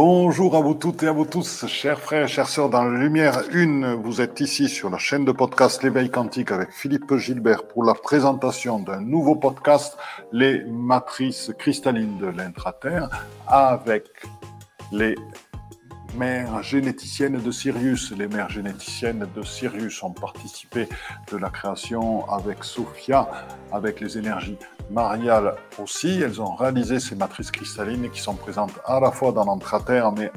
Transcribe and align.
Bonjour 0.00 0.54
à 0.54 0.60
vous 0.60 0.74
toutes 0.74 1.02
et 1.02 1.08
à 1.08 1.12
vous 1.12 1.24
tous, 1.24 1.66
chers 1.66 1.98
frères 1.98 2.26
et 2.26 2.28
chères 2.28 2.48
sœurs 2.48 2.70
dans 2.70 2.84
la 2.84 2.96
lumière 3.00 3.42
une. 3.50 3.94
Vous 3.94 4.20
êtes 4.20 4.38
ici 4.38 4.68
sur 4.68 4.90
la 4.90 4.96
chaîne 4.96 5.24
de 5.24 5.32
podcast 5.32 5.82
L'éveil 5.82 6.08
quantique 6.08 6.52
avec 6.52 6.70
Philippe 6.70 7.16
Gilbert 7.16 7.66
pour 7.66 7.82
la 7.82 7.94
présentation 7.94 8.78
d'un 8.78 9.00
nouveau 9.00 9.34
podcast, 9.34 9.98
Les 10.30 10.62
matrices 10.62 11.50
cristallines 11.58 12.16
de 12.18 12.28
l'intraterre, 12.28 13.08
avec 13.48 14.04
les 14.92 15.16
mères 16.18 16.62
généticiennes 16.64 17.40
de 17.40 17.50
Sirius. 17.52 18.10
Les 18.10 18.26
mères 18.26 18.50
généticiennes 18.50 19.26
de 19.34 19.42
Sirius 19.42 20.02
ont 20.02 20.12
participé 20.12 20.88
de 21.30 21.36
la 21.36 21.48
création 21.48 22.28
avec 22.28 22.64
Sophia, 22.64 23.28
avec 23.70 24.00
les 24.00 24.18
énergies 24.18 24.58
mariales 24.90 25.54
aussi. 25.78 26.20
Elles 26.20 26.42
ont 26.42 26.56
réalisé 26.56 26.98
ces 26.98 27.14
matrices 27.14 27.52
cristallines 27.52 28.10
qui 28.10 28.20
sont 28.20 28.34
présentes 28.34 28.72
à 28.84 28.98
la 28.98 29.12
fois 29.12 29.30
dans 29.30 29.44
l'intraterre, 29.44 30.10
mais 30.10 30.32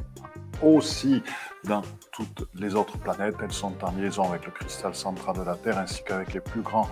aussi 0.64 1.22
dans 1.64 1.82
toutes 2.12 2.48
les 2.56 2.76
autres 2.76 2.98
planètes. 2.98 3.36
Elles 3.42 3.52
sont 3.52 3.74
en 3.84 3.92
liaison 3.92 4.24
avec 4.24 4.46
le 4.46 4.52
cristal 4.52 4.96
central 4.96 5.36
de 5.38 5.44
la 5.44 5.56
Terre 5.56 5.78
ainsi 5.78 6.04
qu'avec 6.04 6.34
les 6.34 6.40
plus 6.40 6.62
grands 6.62 6.88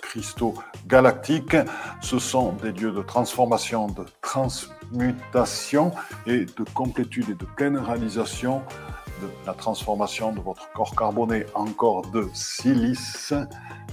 cristaux 0.00 0.54
galactiques. 0.86 1.56
Ce 2.00 2.18
sont 2.18 2.52
des 2.52 2.72
lieux 2.72 2.92
de 2.92 3.02
transformation, 3.02 3.86
de 3.88 4.04
transmutation 4.20 5.92
et 6.26 6.44
de 6.44 6.64
complétude 6.74 7.30
et 7.30 7.34
de 7.34 7.46
pleine 7.56 7.78
réalisation 7.78 8.62
de 9.22 9.28
la 9.46 9.54
transformation 9.54 10.32
de 10.32 10.40
votre 10.40 10.70
corps 10.72 10.94
carboné 10.96 11.46
en 11.54 11.66
corps 11.66 12.06
de 12.10 12.28
silice. 12.34 13.32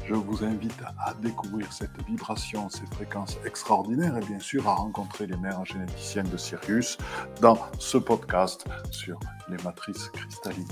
Je 0.09 0.15
vous 0.15 0.43
invite 0.43 0.81
à 1.05 1.13
découvrir 1.13 1.71
cette 1.71 1.95
vibration, 2.07 2.67
ces 2.67 2.87
fréquences 2.87 3.37
extraordinaires 3.45 4.17
et 4.17 4.25
bien 4.25 4.39
sûr 4.39 4.67
à 4.67 4.73
rencontrer 4.73 5.27
les 5.27 5.37
mères 5.37 5.63
généticiennes 5.65 6.27
de 6.29 6.35
Sirius 6.35 6.97
dans 7.41 7.59
ce 7.77 7.99
podcast 7.99 8.65
sur 8.89 9.19
les 9.49 9.63
matrices 9.63 10.09
cristallines. 10.09 10.67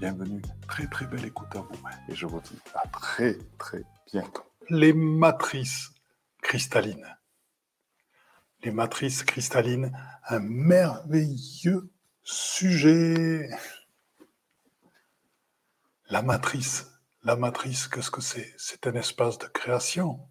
Bienvenue, 0.00 0.40
très 0.68 0.86
très 0.86 1.04
belle 1.04 1.26
écoute 1.26 1.54
à 1.54 1.58
vous 1.58 1.82
et 2.08 2.14
je 2.14 2.24
vous 2.24 2.40
dis 2.40 2.58
à 2.74 2.88
très 2.88 3.36
très 3.58 3.84
bientôt. 4.10 4.44
Les 4.70 4.94
matrices 4.94 5.90
cristallines. 6.40 7.18
Les 8.62 8.70
matrices 8.70 9.22
cristallines, 9.22 9.94
un 10.30 10.38
merveilleux 10.38 11.90
sujet. 12.22 13.50
La 16.08 16.22
matrice 16.22 16.91
la 17.24 17.36
matrice, 17.36 17.88
qu'est-ce 17.88 18.10
que 18.10 18.20
c'est? 18.20 18.52
C'est 18.58 18.86
un 18.86 18.94
espace 18.94 19.38
de 19.38 19.46
création, 19.46 20.28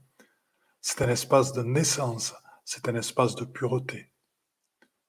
c'est 0.81 1.01
un 1.01 1.09
espace 1.09 1.53
de 1.53 1.63
naissance, 1.63 2.33
c'est 2.65 2.89
un 2.89 2.95
espace 2.95 3.35
de 3.35 3.45
pureté. 3.45 4.11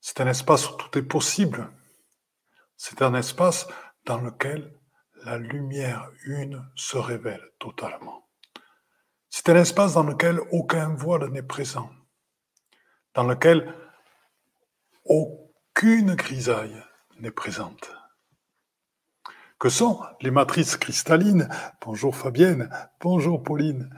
C'est 0.01 0.21
un 0.21 0.27
espace 0.27 0.69
où 0.69 0.77
tout 0.77 0.99
est 0.99 1.03
possible. 1.03 1.71
C'est 2.77 3.03
un 3.03 3.15
espace 3.15 3.67
dans 4.05 4.21
lequel 4.21 4.77
la 5.25 5.39
lumière 5.39 6.11
une 6.25 6.69
se 6.75 6.97
révèle 6.97 7.53
totalement. 7.59 8.29
C'est 9.31 9.49
un 9.49 9.57
espace 9.57 9.95
dans 9.95 10.03
lequel 10.03 10.41
aucun 10.51 10.95
voile 10.95 11.31
n'est 11.31 11.43
présent, 11.43 11.91
dans 13.15 13.23
lequel 13.25 13.73
aucune 15.05 16.15
grisaille 16.15 16.83
n'est 17.21 17.31
présente 17.31 17.93
que 19.63 19.69
sont 19.69 20.01
les 20.21 20.33
matrices 20.33 20.77
cristallines. 20.77 21.49
Bonjour 21.81 22.17
Fabienne, 22.17 22.69
bonjour 23.01 23.45
Pauline. 23.45 23.97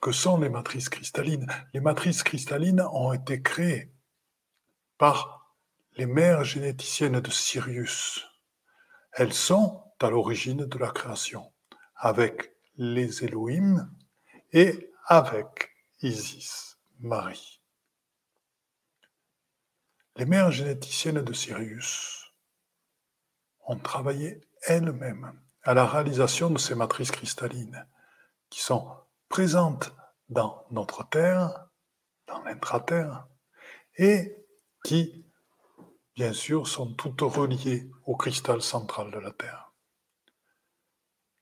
Que 0.00 0.12
sont 0.12 0.38
les 0.38 0.48
matrices 0.48 0.88
cristallines? 0.88 1.48
Les 1.74 1.80
matrices 1.80 2.22
cristallines 2.22 2.82
ont 2.92 3.12
été 3.12 3.42
créées 3.42 3.92
par 4.98 5.56
les 5.96 6.06
mères 6.06 6.44
généticiennes 6.44 7.18
de 7.18 7.30
Sirius. 7.32 8.24
Elles 9.10 9.32
sont 9.32 9.82
à 9.98 10.08
l'origine 10.08 10.66
de 10.66 10.78
la 10.78 10.92
création, 10.92 11.52
avec 11.96 12.54
les 12.76 13.24
Elohim 13.24 13.90
et 14.52 14.88
avec 15.06 15.70
Isis, 16.00 16.78
Marie. 17.00 17.60
Les 20.14 20.26
mères 20.26 20.52
généticiennes 20.52 21.22
de 21.22 21.32
Sirius 21.32 22.32
ont 23.66 23.80
travaillé 23.80 24.40
elle-même 24.62 25.40
à 25.62 25.74
la 25.74 25.86
réalisation 25.86 26.50
de 26.50 26.58
ces 26.58 26.74
matrices 26.74 27.10
cristallines 27.10 27.86
qui 28.50 28.60
sont 28.60 28.96
présentes 29.28 29.94
dans 30.28 30.66
notre 30.70 31.08
Terre, 31.08 31.68
dans 32.26 32.42
l'intra-Terre, 32.42 33.26
et 33.96 34.36
qui, 34.84 35.24
bien 36.14 36.32
sûr, 36.32 36.66
sont 36.66 36.94
toutes 36.94 37.20
reliées 37.20 37.90
au 38.04 38.16
cristal 38.16 38.62
central 38.62 39.10
de 39.10 39.18
la 39.18 39.30
Terre. 39.30 39.72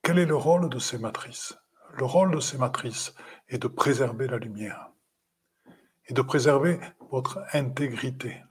Quel 0.03 0.19
est 0.19 0.27
le 0.27 0.37
rôle 0.37 0.69
de 0.69 0.79
ces 0.79 0.99
matrices? 0.99 1.55
Le 1.93 2.05
rôle 2.05 2.35
de 2.35 2.41
ces 2.41 2.59
matrices 2.59 3.15
est 3.49 3.59
de 3.59 3.69
préserver 3.69 4.27
la 4.29 4.39
lumière 4.39 4.91
et 6.07 6.15
de 6.15 6.23
préserver 6.23 6.81
votre 7.11 7.45
intégrité. 7.53 8.43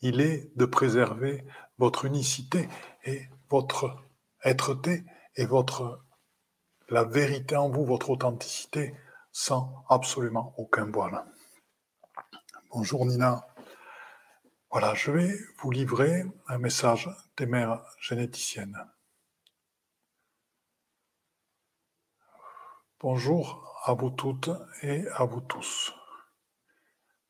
Il 0.00 0.20
est 0.20 0.50
de 0.56 0.64
préserver 0.64 1.44
votre 1.80 2.04
unicité 2.04 2.68
et 3.04 3.28
votre 3.48 3.96
être-té 4.44 5.02
et 5.34 5.46
votre 5.46 6.04
la 6.90 7.04
vérité 7.04 7.56
en 7.56 7.70
vous, 7.70 7.86
votre 7.86 8.10
authenticité, 8.10 8.94
sans 9.32 9.84
absolument 9.88 10.54
aucun 10.58 10.90
voile. 10.90 11.24
Bonjour 12.70 13.06
Nina. 13.06 13.46
Voilà, 14.70 14.94
je 14.94 15.10
vais 15.10 15.38
vous 15.58 15.70
livrer 15.70 16.24
un 16.48 16.58
message 16.58 17.08
des 17.36 17.46
mères 17.46 17.82
généticiennes. 17.98 18.78
Bonjour 23.00 23.80
à 23.84 23.94
vous 23.94 24.10
toutes 24.10 24.50
et 24.82 25.06
à 25.14 25.24
vous 25.24 25.40
tous. 25.40 25.94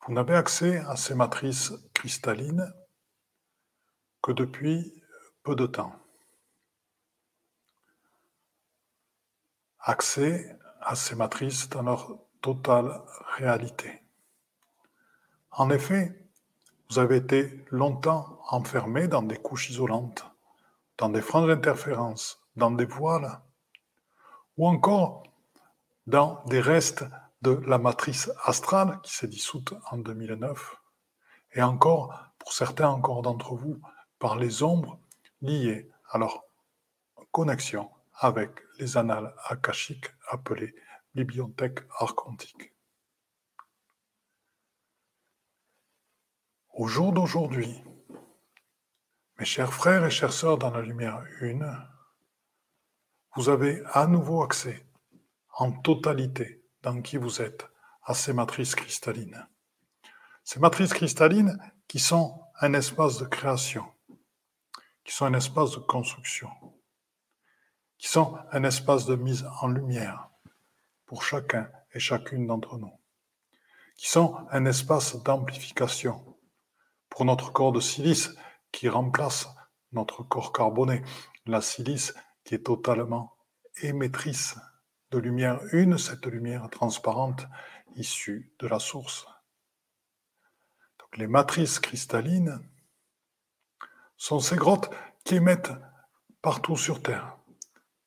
Vous 0.05 0.13
n'avez 0.13 0.35
accès 0.35 0.79
à 0.79 0.97
ces 0.97 1.15
matrices 1.15 1.71
cristallines 1.93 2.73
que 4.21 4.31
depuis 4.31 5.01
peu 5.43 5.55
de 5.55 5.65
temps. 5.65 5.95
Accès 9.79 10.57
à 10.81 10.95
ces 10.95 11.15
matrices 11.15 11.69
dans 11.69 11.83
leur 11.83 12.17
totale 12.41 13.01
réalité. 13.37 14.01
En 15.51 15.69
effet, 15.69 16.21
vous 16.89 16.99
avez 16.99 17.17
été 17.17 17.65
longtemps 17.71 18.39
enfermé 18.49 19.07
dans 19.07 19.23
des 19.23 19.37
couches 19.37 19.69
isolantes, 19.69 20.25
dans 20.97 21.09
des 21.09 21.21
franges 21.21 21.47
d'interférence, 21.47 22.39
dans 22.55 22.71
des 22.71 22.85
voiles, 22.85 23.39
ou 24.57 24.67
encore 24.67 25.23
dans 26.05 26.43
des 26.45 26.61
restes 26.61 27.05
de 27.41 27.51
la 27.65 27.77
matrice 27.77 28.31
astrale 28.43 28.99
qui 29.03 29.13
s'est 29.13 29.27
dissoute 29.27 29.73
en 29.89 29.97
2009, 29.97 30.77
et 31.53 31.61
encore, 31.61 32.17
pour 32.37 32.53
certains 32.53 32.89
encore 32.89 33.21
d'entre 33.21 33.55
vous, 33.55 33.79
par 34.21 34.35
les 34.35 34.61
ombres 34.61 34.99
liées 35.41 35.89
à 36.11 36.19
leur 36.19 36.43
connexion 37.31 37.89
avec 38.13 38.51
les 38.77 38.95
annales 38.95 39.33
akashiques 39.45 40.11
appelées 40.29 40.75
bibliothèques 41.15 41.79
archontiques. 41.97 42.71
Au 46.69 46.87
jour 46.87 47.11
d'aujourd'hui, 47.11 47.83
mes 49.39 49.45
chers 49.45 49.73
frères 49.73 50.05
et 50.05 50.11
chères 50.11 50.31
sœurs 50.31 50.59
dans 50.59 50.69
la 50.69 50.81
lumière 50.81 51.25
une, 51.41 51.75
vous 53.35 53.49
avez 53.49 53.81
à 53.91 54.05
nouveau 54.05 54.43
accès 54.43 54.85
en 55.55 55.71
totalité 55.71 56.63
dans 56.83 57.01
qui 57.01 57.17
vous 57.17 57.41
êtes 57.41 57.67
à 58.03 58.13
ces 58.13 58.33
matrices 58.33 58.75
cristallines. 58.75 59.47
Ces 60.43 60.59
matrices 60.59 60.93
cristallines 60.93 61.57
qui 61.87 61.97
sont 61.97 62.39
un 62.61 62.73
espace 62.73 63.17
de 63.17 63.25
création, 63.25 63.85
qui 65.03 65.13
sont 65.13 65.25
un 65.25 65.33
espace 65.33 65.71
de 65.71 65.79
construction, 65.79 66.49
qui 67.97 68.07
sont 68.07 68.37
un 68.51 68.63
espace 68.63 69.05
de 69.05 69.15
mise 69.15 69.45
en 69.61 69.67
lumière 69.67 70.29
pour 71.05 71.23
chacun 71.23 71.69
et 71.93 71.99
chacune 71.99 72.47
d'entre 72.47 72.77
nous, 72.77 72.93
qui 73.97 74.09
sont 74.09 74.37
un 74.51 74.65
espace 74.65 75.21
d'amplification 75.23 76.37
pour 77.09 77.25
notre 77.25 77.51
corps 77.51 77.71
de 77.71 77.79
silice 77.79 78.35
qui 78.71 78.89
remplace 78.89 79.47
notre 79.91 80.23
corps 80.23 80.53
carboné, 80.53 81.03
la 81.45 81.61
silice 81.61 82.13
qui 82.43 82.55
est 82.55 82.65
totalement 82.65 83.35
émettrice 83.81 84.55
de 85.11 85.17
lumière 85.17 85.59
une, 85.73 85.97
cette 85.97 86.25
lumière 86.25 86.69
transparente 86.69 87.47
issue 87.95 88.53
de 88.59 88.67
la 88.67 88.79
source. 88.79 89.25
Donc 90.99 91.17
les 91.17 91.27
matrices 91.27 91.79
cristallines 91.79 92.61
sont 94.21 94.39
ces 94.39 94.55
grottes 94.55 94.91
qui 95.23 95.37
émettent 95.37 95.71
partout 96.43 96.77
sur 96.77 97.01
Terre. 97.01 97.39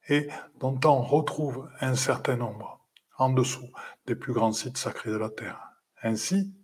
Et 0.09 0.29
dont 0.61 0.79
on 0.85 1.03
retrouve 1.03 1.69
un 1.81 1.97
certain 1.97 2.37
nombre 2.37 2.87
en 3.19 3.31
dessous 3.31 3.69
des 4.07 4.15
plus 4.15 4.33
grands 4.33 4.53
sites 4.53 4.77
sacrés 4.77 5.11
de 5.11 5.17
la 5.17 5.29
Terre. 5.29 5.61
Ainsi, 6.05 6.55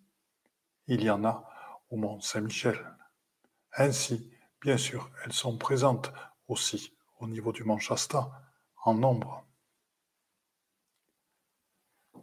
il 0.87 1.03
y 1.03 1.11
en 1.11 1.25
a 1.25 1.49
au 1.91 1.97
mont 1.97 2.21
Saint-Michel, 2.21 2.79
Ainsi, 3.73 4.31
bien 4.61 4.77
sûr, 4.77 5.11
elles 5.25 5.33
sont 5.33 5.59
présentes 5.59 6.13
aussi 6.47 6.97
au 7.19 7.27
niveau 7.27 7.51
du 7.51 7.65
mont 7.65 7.79
Shasta 7.79 8.31
en 8.85 8.95
nombre. 8.95 9.45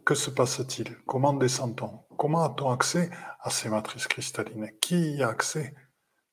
Que 0.06 0.14
se 0.14 0.30
passe-t-il? 0.30 0.96
Comment 1.04 1.34
descend-on? 1.34 2.06
Comment 2.16 2.44
a-t-on 2.44 2.70
accès 2.70 3.10
à 3.40 3.50
ces 3.50 3.68
matrices 3.68 4.06
cristallines? 4.06 4.70
Qui 4.80 5.16
y 5.16 5.22
a 5.22 5.28
accès? 5.28 5.74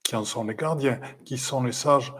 Qui 0.05 0.15
en 0.15 0.23
sont 0.23 0.43
les 0.43 0.53
gardiens 0.53 1.01
Qui 1.25 1.39
sont 1.39 1.63
les 1.63 1.71
sages 1.71 2.13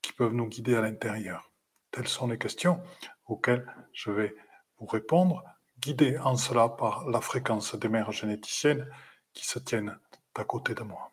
qui 0.00 0.14
peuvent 0.14 0.32
nous 0.32 0.48
guider 0.48 0.74
à 0.74 0.80
l'intérieur 0.80 1.50
Telles 1.90 2.08
sont 2.08 2.28
les 2.28 2.38
questions 2.38 2.82
auxquelles 3.26 3.70
je 3.92 4.10
vais 4.10 4.34
vous 4.78 4.86
répondre, 4.86 5.44
guidé 5.78 6.16
en 6.18 6.36
cela 6.36 6.70
par 6.70 7.06
la 7.10 7.20
fréquence 7.20 7.74
des 7.74 7.90
mères 7.90 8.10
généticiennes 8.10 8.90
qui 9.34 9.44
se 9.44 9.58
tiennent 9.58 9.98
à 10.34 10.44
côté 10.44 10.74
de 10.74 10.82
moi. 10.82 11.12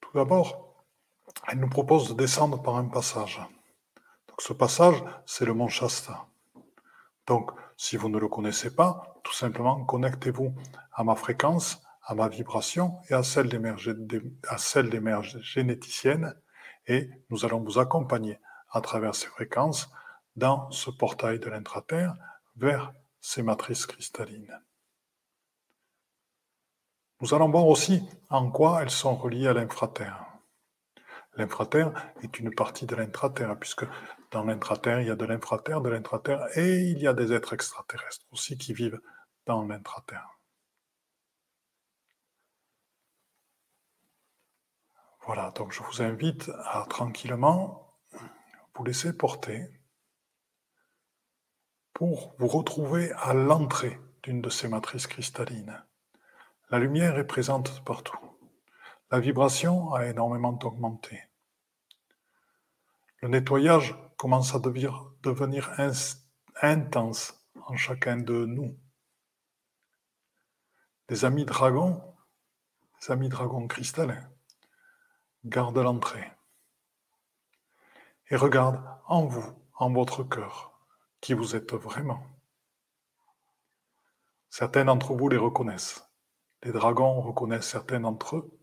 Tout 0.00 0.12
d'abord, 0.14 0.84
elle 1.46 1.60
nous 1.60 1.70
propose 1.70 2.10
de 2.10 2.14
descendre 2.14 2.60
par 2.60 2.76
un 2.76 2.88
passage. 2.88 3.40
Donc 4.28 4.42
ce 4.42 4.52
passage, 4.52 5.02
c'est 5.24 5.46
le 5.46 5.54
mont 5.54 5.68
Shasta. 5.68 6.26
Donc, 7.26 7.52
si 7.78 7.96
vous 7.96 8.08
ne 8.08 8.18
le 8.18 8.28
connaissez 8.28 8.74
pas, 8.74 9.20
tout 9.22 9.32
simplement 9.32 9.84
connectez-vous 9.84 10.52
à 10.92 11.04
ma 11.04 11.14
fréquence, 11.14 11.80
à 12.02 12.16
ma 12.16 12.28
vibration 12.28 12.98
et 13.08 13.14
à 13.14 13.22
celle 13.22 13.48
des 13.48 13.60
mères, 15.00 15.22
généticiennes, 15.22 16.34
et 16.88 17.08
nous 17.30 17.44
allons 17.44 17.60
vous 17.60 17.78
accompagner 17.78 18.40
à 18.70 18.80
travers 18.80 19.14
ces 19.14 19.28
fréquences 19.28 19.90
dans 20.34 20.68
ce 20.72 20.90
portail 20.90 21.38
de 21.38 21.48
l'intraterre 21.48 22.16
vers 22.56 22.92
ces 23.20 23.42
matrices 23.42 23.86
cristallines. 23.86 24.60
Nous 27.20 27.32
allons 27.32 27.50
voir 27.50 27.66
aussi 27.66 28.02
en 28.28 28.50
quoi 28.50 28.82
elles 28.82 28.90
sont 28.90 29.14
reliées 29.14 29.46
à 29.46 29.52
l'infraterre. 29.52 30.24
L'infraterre 31.36 31.92
est 32.22 32.40
une 32.40 32.52
partie 32.52 32.86
de 32.86 32.96
l'intraterre, 32.96 33.56
puisque 33.56 33.86
dans 34.30 34.44
l'intraterre, 34.44 35.00
il 35.00 35.06
y 35.06 35.10
a 35.10 35.16
de 35.16 35.24
l'infraterre, 35.24 35.80
de 35.80 35.88
l'intraterre, 35.88 36.46
et 36.56 36.80
il 36.80 36.98
y 36.98 37.06
a 37.06 37.14
des 37.14 37.32
êtres 37.32 37.54
extraterrestres 37.54 38.26
aussi 38.32 38.58
qui 38.58 38.72
vivent 38.72 39.00
dans 39.46 39.66
l'intraterre. 39.66 40.38
Voilà, 45.24 45.50
donc 45.52 45.72
je 45.72 45.82
vous 45.82 46.02
invite 46.02 46.50
à 46.64 46.86
tranquillement 46.88 47.98
vous 48.74 48.84
laisser 48.84 49.14
porter 49.14 49.68
pour 51.92 52.34
vous 52.38 52.46
retrouver 52.46 53.12
à 53.12 53.34
l'entrée 53.34 53.98
d'une 54.22 54.40
de 54.40 54.50
ces 54.50 54.68
matrices 54.68 55.06
cristallines. 55.06 55.84
La 56.70 56.78
lumière 56.78 57.18
est 57.18 57.26
présente 57.26 57.84
partout. 57.84 58.18
La 59.10 59.20
vibration 59.20 59.92
a 59.94 60.06
énormément 60.06 60.58
augmenté. 60.62 61.27
Le 63.20 63.28
nettoyage 63.28 63.96
commence 64.16 64.54
à 64.54 64.60
devenir, 64.60 65.72
intense 66.62 67.34
en 67.66 67.76
chacun 67.76 68.16
de 68.16 68.44
nous. 68.44 68.78
Les 71.08 71.24
amis 71.24 71.44
dragons, 71.44 72.00
les 73.00 73.10
amis 73.10 73.28
dragons 73.28 73.66
cristallins, 73.66 74.30
gardent 75.44 75.78
l'entrée 75.78 76.30
et 78.30 78.36
regardent 78.36 78.84
en 79.06 79.24
vous, 79.24 79.52
en 79.74 79.92
votre 79.92 80.22
cœur, 80.22 80.78
qui 81.20 81.34
vous 81.34 81.56
êtes 81.56 81.74
vraiment. 81.74 82.24
Certains 84.48 84.84
d'entre 84.84 85.14
vous 85.14 85.28
les 85.28 85.38
reconnaissent. 85.38 86.08
Les 86.62 86.70
dragons 86.70 87.20
reconnaissent 87.20 87.68
certains 87.68 88.00
d'entre 88.00 88.36
eux, 88.36 88.60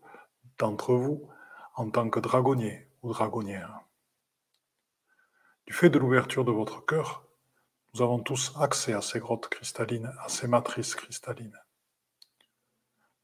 d'entre 0.60 0.94
vous, 0.94 1.30
en 1.75 1.90
tant 1.90 2.10
que 2.10 2.22
dragonniers 2.22 2.90
ou 3.02 3.12
dragonnières. 3.12 3.85
Du 5.68 5.74
fait 5.74 5.90
de 5.90 5.98
l'ouverture 5.98 6.46
de 6.46 6.52
votre 6.52 6.86
cœur, 6.86 7.26
nous 7.94 8.04
avons 8.04 8.20
tous 8.20 8.54
accès 8.60 8.94
à 8.94 9.02
ces 9.02 9.20
grottes 9.20 9.50
cristallines, 9.50 10.14
à 10.20 10.30
ces 10.30 10.48
matrices 10.48 10.94
cristallines, 10.94 11.60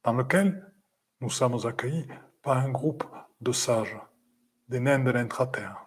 dans 0.04 0.14
lequel 0.14 0.74
nous 1.20 1.30
sommes 1.30 1.68
accueillis 1.68 2.08
par 2.42 2.58
un 2.58 2.70
groupe 2.70 3.04
de 3.42 3.52
sages, 3.52 3.96
des 4.70 4.80
nains 4.80 4.98
de 4.98 5.12
l'intraterre, 5.12 5.86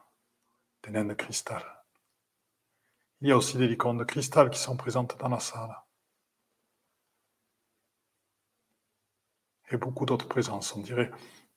des 0.85 0.91
nains 0.91 1.07
de 1.07 1.15
cristal. 1.15 1.65
Il 3.21 3.29
y 3.29 3.33
a 3.33 3.37
aussi 3.37 3.57
des 3.59 3.67
licornes 3.67 3.99
de 3.99 4.05
cristal 4.05 4.51
qui 4.51 4.61
sont 4.61 4.77
présentes 4.77 5.19
dans 5.19 5.29
la 5.29 5.41
salle. 5.41 5.75
Et 9.71 9.77
beaucoup 9.77 10.07
d'autres 10.07 10.29
présences. 10.29 10.77
On 10.77 10.83
dirait 10.83 11.11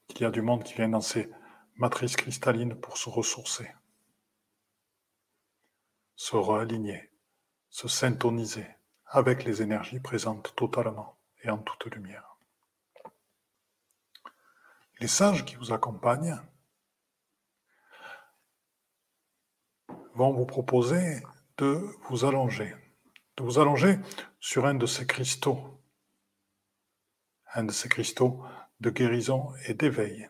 qu'il 0.08 0.22
y 0.22 0.26
a 0.26 0.32
du 0.32 0.42
monde 0.42 0.64
qui 0.64 0.74
vient 0.74 0.90
dans 0.90 1.02
ces 1.02 1.30
matrices 1.76 2.16
cristallines 2.16 2.80
pour 2.80 2.98
se 2.98 3.10
ressourcer 3.10 3.70
se 6.18 6.36
réaligner, 6.36 7.12
se 7.70 7.88
syntoniser 7.88 8.68
avec 9.06 9.46
les 9.46 9.62
énergies 9.62 10.00
présentes 10.00 10.54
totalement 10.56 11.18
et 11.44 11.50
en 11.50 11.60
toute 11.60 11.86
lumière. 11.86 12.38
Les 15.00 15.08
sages 15.08 15.46
qui 15.46 15.56
vous 15.56 15.72
accompagnent 15.72 16.42
vont 20.16 20.34
vous 20.34 20.48
proposer 20.48 21.22
de 21.58 21.88
vous 22.10 22.26
allonger, 22.26 22.76
de 23.38 23.44
vous 23.44 23.60
allonger 23.60 24.00
sur 24.40 24.66
un 24.66 24.74
de 24.74 24.88
ces 24.88 25.06
cristaux, 25.06 25.80
un 27.54 27.64
de 27.64 27.72
ces 27.72 27.90
cristaux 27.90 28.44
de 28.80 28.90
guérison 28.90 29.54
et 29.68 29.76
d'éveil. 29.76 30.28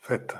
Faites 0.00 0.34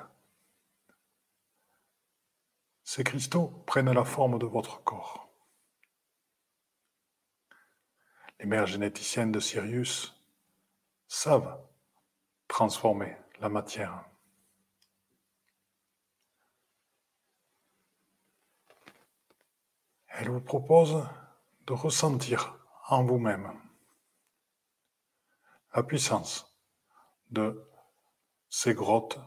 ces 2.87 3.03
cristaux 3.03 3.49
prennent 3.67 3.93
la 3.93 4.05
forme 4.05 4.39
de 4.39 4.47
votre 4.47 4.83
corps. 4.85 5.29
Les 8.39 8.47
mères 8.47 8.69
généticiennes 8.69 9.33
de 9.33 9.41
Sirius 9.41 10.15
savent 11.09 11.61
transformer 12.47 13.17
la 13.41 13.49
matière. 13.49 14.05
Elles 20.07 20.31
vous 20.31 20.41
proposent 20.41 21.09
de 21.67 21.73
ressentir 21.73 22.57
en 22.87 23.05
vous-même 23.05 23.53
la 25.75 25.83
puissance 25.83 26.57
de 27.31 27.69
ces 28.49 28.75
grottes 28.75 29.19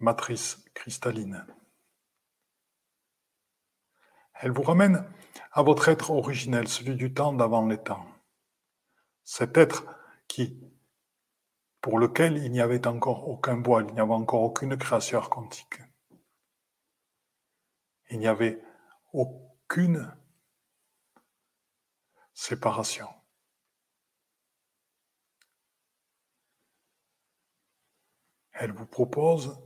matrices 0.00 0.64
cristallines. 0.74 1.46
Elle 4.44 4.50
vous 4.50 4.62
ramène 4.62 5.10
à 5.52 5.62
votre 5.62 5.88
être 5.88 6.10
originel, 6.10 6.68
celui 6.68 6.96
du 6.96 7.14
temps 7.14 7.32
d'avant 7.32 7.66
les 7.66 7.82
temps. 7.82 8.06
Cet 9.22 9.56
être 9.56 9.86
qui, 10.28 10.60
pour 11.80 11.98
lequel 11.98 12.36
il 12.36 12.52
n'y 12.52 12.60
avait 12.60 12.86
encore 12.86 13.26
aucun 13.26 13.56
bois, 13.56 13.82
il 13.88 13.94
n'y 13.94 14.00
avait 14.00 14.12
encore 14.12 14.42
aucune 14.42 14.76
création 14.76 15.22
quantique. 15.22 15.80
Il 18.10 18.18
n'y 18.18 18.26
avait 18.26 18.62
aucune 19.14 20.14
séparation. 22.34 23.08
Elle 28.52 28.72
vous 28.72 28.84
propose 28.84 29.58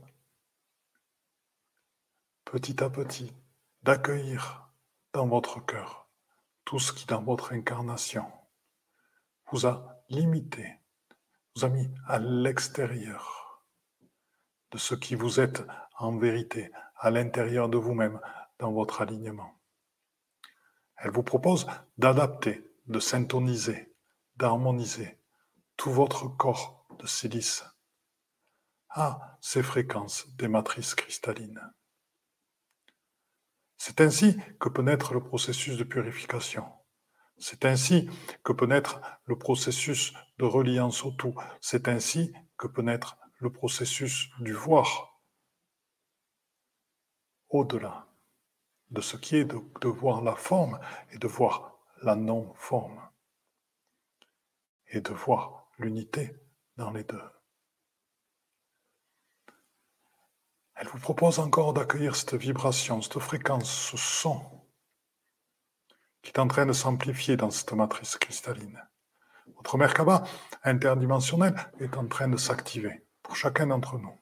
petit 2.45 2.81
à 2.81 2.89
petit 2.89 3.33
d'accueillir 3.83 4.68
dans 5.13 5.27
votre 5.27 5.65
cœur 5.65 6.09
tout 6.69 6.77
ce 6.77 6.93
qui 6.93 7.07
dans 7.07 7.23
votre 7.23 7.53
incarnation 7.53 8.31
vous 9.51 9.65
a 9.65 10.03
limité, 10.09 10.79
vous 11.55 11.65
a 11.65 11.69
mis 11.69 11.89
à 12.07 12.19
l'extérieur 12.19 13.63
de 14.69 14.77
ce 14.77 14.93
qui 14.93 15.15
vous 15.15 15.39
êtes 15.39 15.63
en 15.97 16.15
vérité, 16.15 16.71
à 16.95 17.09
l'intérieur 17.09 17.69
de 17.69 17.77
vous-même, 17.79 18.19
dans 18.59 18.71
votre 18.71 19.01
alignement. 19.01 19.59
Elle 20.97 21.09
vous 21.09 21.23
propose 21.23 21.65
d'adapter, 21.97 22.63
de 22.85 22.99
syntoniser, 22.99 23.91
d'harmoniser 24.35 25.17
tout 25.75 25.91
votre 25.91 26.27
corps 26.27 26.85
de 26.99 27.07
silice 27.07 27.63
à 28.89 29.37
ces 29.41 29.63
fréquences 29.63 30.27
des 30.35 30.47
matrices 30.47 30.93
cristallines. 30.93 31.73
C'est 33.79 34.01
ainsi 34.01 34.37
que 34.59 34.67
peut 34.67 34.81
naître 34.81 35.13
le 35.13 35.23
processus 35.23 35.77
de 35.77 35.85
purification. 35.85 36.65
C'est 37.37 37.63
ainsi 37.63 38.09
que 38.43 38.51
peut 38.51 38.65
naître 38.65 38.99
le 39.23 39.37
processus 39.37 40.13
de 40.37 40.43
reliance 40.43 41.05
au 41.05 41.11
tout. 41.11 41.33
C'est 41.61 41.87
ainsi 41.87 42.33
que 42.57 42.67
peut 42.67 42.81
naître 42.81 43.17
le 43.37 43.49
processus 43.53 44.29
du 44.41 44.51
voir 44.53 45.21
au-delà. 47.47 48.05
de 48.89 49.01
ce 49.01 49.17
qui 49.17 49.37
est, 49.37 49.45
de, 49.45 49.87
voir 49.87 50.23
la 50.23 50.35
forme 50.35 50.79
et 51.11 51.17
de 51.17 51.27
voir 51.27 51.79
la 52.01 52.15
non-forme. 52.15 52.99
Et 54.87 54.99
de 54.99 55.13
voir 55.13 55.69
l'unité 55.77 56.35
dans 56.75 56.91
les 56.91 57.03
deux. 57.03 57.38
Elle 60.79 60.87
vous 60.87 60.99
propose 60.99 61.39
encore 61.39 61.73
d'accueillir 61.73 62.15
cette 62.15 62.35
vibration, 62.35 63.01
cette 63.01 63.19
fréquence, 63.19 63.69
ce 63.69 63.97
son 63.97 64.41
qui 66.21 66.31
est 66.31 66.39
en 66.39 66.47
train 66.47 66.65
de 66.65 66.71
s'amplifier 66.71 67.35
dans 67.35 67.51
cette 67.51 67.73
matrice 67.73 68.15
cristalline. 68.17 68.81
Votre 69.57 69.77
Merkaba 69.77 70.23
interdimensionnelle 70.63 71.55
est 71.81 71.97
en 71.97 72.07
train 72.07 72.29
de 72.29 72.37
s'activer 72.37 73.05
pour 73.21 73.35
chacun 73.35 73.67
d'entre 73.67 73.97
nous. 73.97 74.17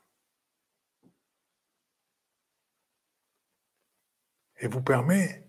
Et 4.59 4.67
vous 4.67 4.81
permet, 4.81 5.47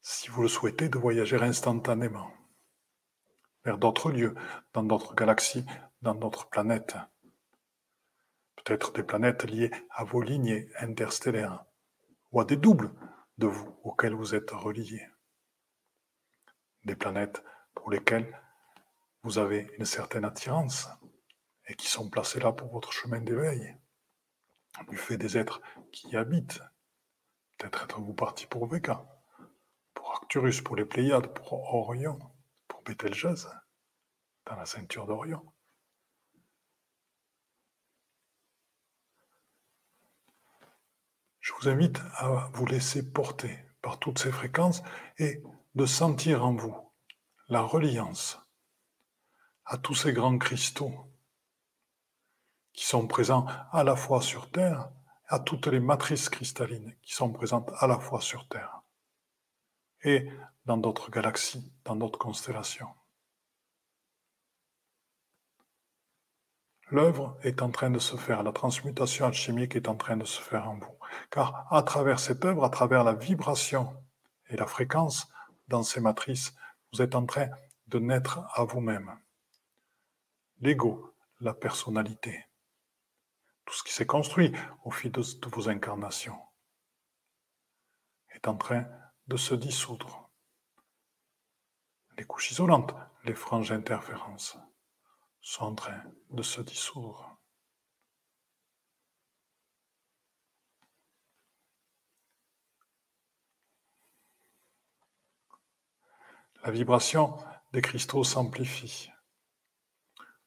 si 0.00 0.28
vous 0.28 0.42
le 0.42 0.48
souhaitez, 0.48 0.88
de 0.88 0.98
voyager 0.98 1.42
instantanément 1.42 2.30
vers 3.64 3.78
d'autres 3.78 4.12
lieux, 4.12 4.36
dans 4.72 4.84
d'autres 4.84 5.16
galaxies, 5.16 5.66
dans 6.02 6.14
d'autres 6.14 6.48
planètes 6.48 6.94
peut-être 8.56 8.92
des 8.92 9.02
planètes 9.02 9.44
liées 9.44 9.70
à 9.90 10.04
vos 10.04 10.20
lignées 10.20 10.68
interstellaires 10.80 11.64
ou 12.32 12.40
à 12.40 12.44
des 12.44 12.56
doubles 12.56 12.92
de 13.38 13.46
vous 13.46 13.78
auxquels 13.82 14.14
vous 14.14 14.34
êtes 14.34 14.50
reliés. 14.50 15.06
Des 16.84 16.96
planètes 16.96 17.42
pour 17.74 17.90
lesquelles 17.90 18.40
vous 19.22 19.38
avez 19.38 19.70
une 19.78 19.84
certaine 19.84 20.24
attirance 20.24 20.88
et 21.66 21.74
qui 21.74 21.88
sont 21.88 22.08
placées 22.08 22.40
là 22.40 22.52
pour 22.52 22.68
votre 22.72 22.92
chemin 22.92 23.20
d'éveil, 23.20 23.76
du 24.88 24.96
fait 24.96 25.16
des 25.16 25.36
êtres 25.36 25.60
qui 25.92 26.08
y 26.10 26.16
habitent. 26.16 26.60
Peut-être 27.58 27.84
êtes-vous 27.84 28.14
parti 28.14 28.46
pour 28.46 28.66
Vega, 28.66 29.04
pour 29.94 30.10
Arcturus, 30.12 30.60
pour 30.60 30.76
les 30.76 30.84
Pléiades, 30.84 31.32
pour 31.34 31.74
Orion, 31.74 32.18
pour 32.68 32.82
Betelgeuse, 32.82 33.48
dans 34.44 34.56
la 34.56 34.66
ceinture 34.66 35.06
d'Orion. 35.06 35.44
Je 41.46 41.52
vous 41.52 41.68
invite 41.68 42.00
à 42.16 42.50
vous 42.54 42.66
laisser 42.66 43.08
porter 43.08 43.56
par 43.80 44.00
toutes 44.00 44.18
ces 44.18 44.32
fréquences 44.32 44.82
et 45.16 45.44
de 45.76 45.86
sentir 45.86 46.44
en 46.44 46.56
vous 46.56 46.76
la 47.46 47.60
reliance 47.60 48.40
à 49.64 49.78
tous 49.78 49.94
ces 49.94 50.12
grands 50.12 50.38
cristaux 50.38 50.92
qui 52.72 52.84
sont 52.84 53.06
présents 53.06 53.46
à 53.70 53.84
la 53.84 53.94
fois 53.94 54.20
sur 54.20 54.50
Terre, 54.50 54.90
à 55.28 55.38
toutes 55.38 55.68
les 55.68 55.78
matrices 55.78 56.28
cristallines 56.28 56.96
qui 57.00 57.14
sont 57.14 57.32
présentes 57.32 57.70
à 57.78 57.86
la 57.86 58.00
fois 58.00 58.20
sur 58.20 58.48
Terre 58.48 58.82
et 60.02 60.28
dans 60.64 60.78
d'autres 60.78 61.12
galaxies, 61.12 61.72
dans 61.84 61.94
d'autres 61.94 62.18
constellations. 62.18 62.90
L'œuvre 66.90 67.36
est 67.42 67.62
en 67.62 67.70
train 67.70 67.90
de 67.90 67.98
se 67.98 68.16
faire, 68.16 68.44
la 68.44 68.52
transmutation 68.52 69.26
alchimique 69.26 69.74
est 69.74 69.88
en 69.88 69.96
train 69.96 70.16
de 70.16 70.24
se 70.24 70.40
faire 70.40 70.68
en 70.68 70.78
vous. 70.78 70.96
Car 71.30 71.66
à 71.72 71.82
travers 71.82 72.20
cette 72.20 72.44
œuvre, 72.44 72.62
à 72.62 72.70
travers 72.70 73.02
la 73.02 73.14
vibration 73.14 73.92
et 74.48 74.56
la 74.56 74.66
fréquence 74.66 75.28
dans 75.66 75.82
ces 75.82 76.00
matrices, 76.00 76.54
vous 76.92 77.02
êtes 77.02 77.16
en 77.16 77.26
train 77.26 77.48
de 77.88 77.98
naître 77.98 78.40
à 78.54 78.62
vous-même. 78.62 79.18
L'ego, 80.60 81.12
la 81.40 81.54
personnalité, 81.54 82.46
tout 83.64 83.74
ce 83.74 83.82
qui 83.82 83.92
s'est 83.92 84.06
construit 84.06 84.52
au 84.84 84.92
fil 84.92 85.10
de, 85.10 85.22
vos 85.48 85.68
incarnations 85.68 86.38
est 88.30 88.46
en 88.46 88.56
train 88.56 88.86
de 89.26 89.36
se 89.36 89.56
dissoudre. 89.56 90.30
Les 92.16 92.24
couches 92.24 92.52
isolantes, 92.52 92.94
les 93.24 93.34
franges 93.34 93.70
d'interférence 93.70 94.56
sont 95.46 95.64
en 95.64 95.74
train 95.76 96.02
de 96.30 96.42
se 96.42 96.60
dissoudre. 96.60 97.38
La 106.64 106.72
vibration 106.72 107.38
des 107.72 107.80
cristaux 107.80 108.24
s'amplifie. 108.24 109.08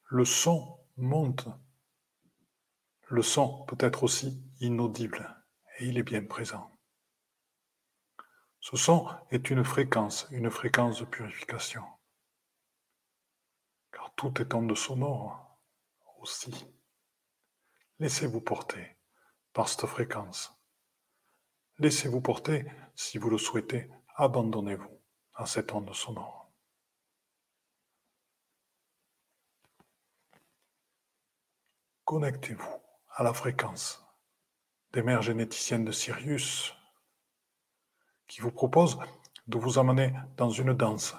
Le 0.04 0.26
son 0.26 0.78
monte. 0.98 1.48
Le 3.08 3.22
son 3.22 3.64
peut 3.64 3.78
être 3.80 4.02
aussi 4.02 4.44
inaudible 4.60 5.34
et 5.78 5.86
il 5.86 5.96
est 5.96 6.02
bien 6.02 6.26
présent. 6.26 6.78
Ce 8.60 8.76
son 8.76 9.08
est 9.30 9.48
une 9.48 9.64
fréquence, 9.64 10.28
une 10.30 10.50
fréquence 10.50 11.00
de 11.00 11.06
purification 11.06 11.84
tout 14.20 14.42
est 14.42 14.52
onde 14.52 14.76
sonore 14.76 15.56
aussi. 16.18 16.52
Laissez-vous 18.00 18.42
porter 18.42 18.98
par 19.54 19.66
cette 19.66 19.86
fréquence. 19.86 20.52
Laissez-vous 21.78 22.20
porter, 22.20 22.70
si 22.94 23.16
vous 23.16 23.30
le 23.30 23.38
souhaitez, 23.38 23.90
abandonnez-vous 24.16 25.00
à 25.32 25.46
cette 25.46 25.72
onde 25.72 25.94
sonore. 25.94 26.52
Connectez-vous 32.04 32.82
à 33.14 33.22
la 33.22 33.32
fréquence 33.32 34.04
des 34.92 35.02
mères 35.02 35.22
généticiennes 35.22 35.86
de 35.86 35.92
Sirius 35.92 36.74
qui 38.28 38.42
vous 38.42 38.52
proposent 38.52 38.98
de 39.46 39.56
vous 39.56 39.78
amener 39.78 40.12
dans 40.36 40.50
une 40.50 40.74
danse 40.74 41.16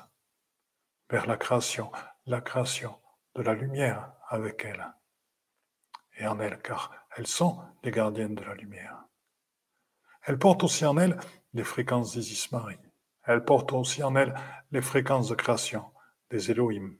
vers 1.09 1.25
la 1.25 1.37
création, 1.37 1.91
la 2.25 2.41
création 2.41 2.99
de 3.35 3.41
la 3.41 3.53
lumière 3.53 4.13
avec 4.29 4.65
elle 4.65 4.85
et 6.17 6.27
en 6.27 6.39
elle, 6.39 6.61
car 6.61 6.91
elles 7.15 7.27
sont 7.27 7.61
les 7.83 7.91
gardiennes 7.91 8.35
de 8.35 8.43
la 8.43 8.53
lumière. 8.55 9.03
Elles 10.23 10.37
portent 10.37 10.63
aussi 10.63 10.85
en 10.85 10.97
elles 10.97 11.19
les 11.53 11.63
fréquences 11.63 12.11
d'Isis 12.13 12.51
Marie. 12.51 12.77
Elles 13.23 13.43
portent 13.43 13.73
aussi 13.73 14.03
en 14.03 14.15
elles 14.15 14.35
les 14.71 14.81
fréquences 14.81 15.29
de 15.29 15.35
création 15.35 15.91
des 16.29 16.51
Elohim. 16.51 16.97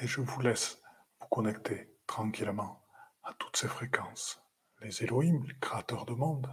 Et 0.00 0.06
je 0.06 0.20
vous 0.20 0.40
laisse 0.40 0.80
vous 1.20 1.26
connecter 1.28 1.92
tranquillement 2.06 2.86
à 3.24 3.34
toutes 3.34 3.56
ces 3.56 3.68
fréquences. 3.68 4.40
Les 4.80 5.02
Elohim, 5.02 5.42
les 5.44 5.58
créateurs 5.58 6.06
de 6.06 6.14
monde, 6.14 6.48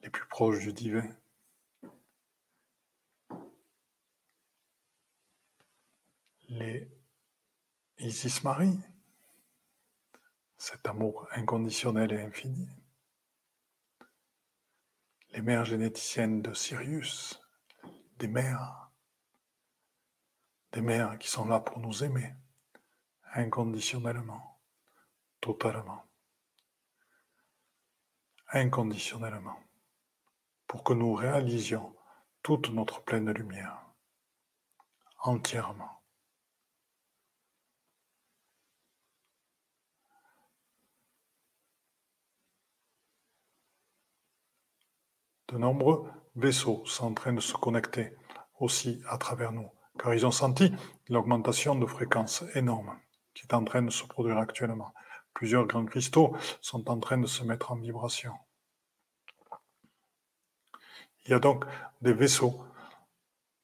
les 0.00 0.10
plus 0.10 0.26
proches 0.26 0.58
du 0.58 0.72
divin, 0.72 1.08
les 6.56 6.90
Isis 7.98 8.42
Marie, 8.42 8.80
cet 10.56 10.86
amour 10.88 11.28
inconditionnel 11.32 12.12
et 12.12 12.22
infini, 12.22 12.68
les 15.30 15.42
mères 15.42 15.66
généticiennes 15.66 16.40
de 16.40 16.54
Sirius, 16.54 17.40
des 18.18 18.28
mères, 18.28 18.90
des 20.72 20.80
mères 20.80 21.18
qui 21.18 21.28
sont 21.28 21.46
là 21.46 21.60
pour 21.60 21.78
nous 21.78 22.04
aimer. 22.04 22.34
Inconditionnellement, 23.34 24.58
totalement, 25.42 26.06
inconditionnellement, 28.48 29.60
pour 30.66 30.82
que 30.84 30.94
nous 30.94 31.12
réalisions 31.12 31.94
toute 32.42 32.70
notre 32.70 33.02
pleine 33.02 33.30
lumière, 33.30 33.84
entièrement. 35.18 35.95
De 45.48 45.58
nombreux 45.58 46.10
vaisseaux 46.34 46.84
sont 46.86 47.06
en 47.06 47.14
train 47.14 47.32
de 47.32 47.40
se 47.40 47.54
connecter 47.54 48.16
aussi 48.58 49.00
à 49.08 49.18
travers 49.18 49.52
nous, 49.52 49.70
car 49.98 50.14
ils 50.14 50.26
ont 50.26 50.30
senti 50.32 50.72
l'augmentation 51.08 51.74
de 51.74 51.86
fréquence 51.86 52.44
énorme 52.54 52.98
qui 53.36 53.42
est 53.42 53.54
en 53.54 53.64
train 53.64 53.82
de 53.82 53.90
se 53.90 54.04
produire 54.04 54.38
actuellement. 54.38 54.94
Plusieurs 55.34 55.66
grands 55.66 55.84
cristaux 55.84 56.34
sont 56.62 56.88
en 56.90 56.98
train 56.98 57.18
de 57.18 57.26
se 57.26 57.44
mettre 57.44 57.70
en 57.70 57.76
vibration. 57.76 58.32
Il 61.24 61.32
y 61.32 61.34
a 61.34 61.38
donc 61.38 61.64
des 62.00 62.14
vaisseaux 62.14 62.64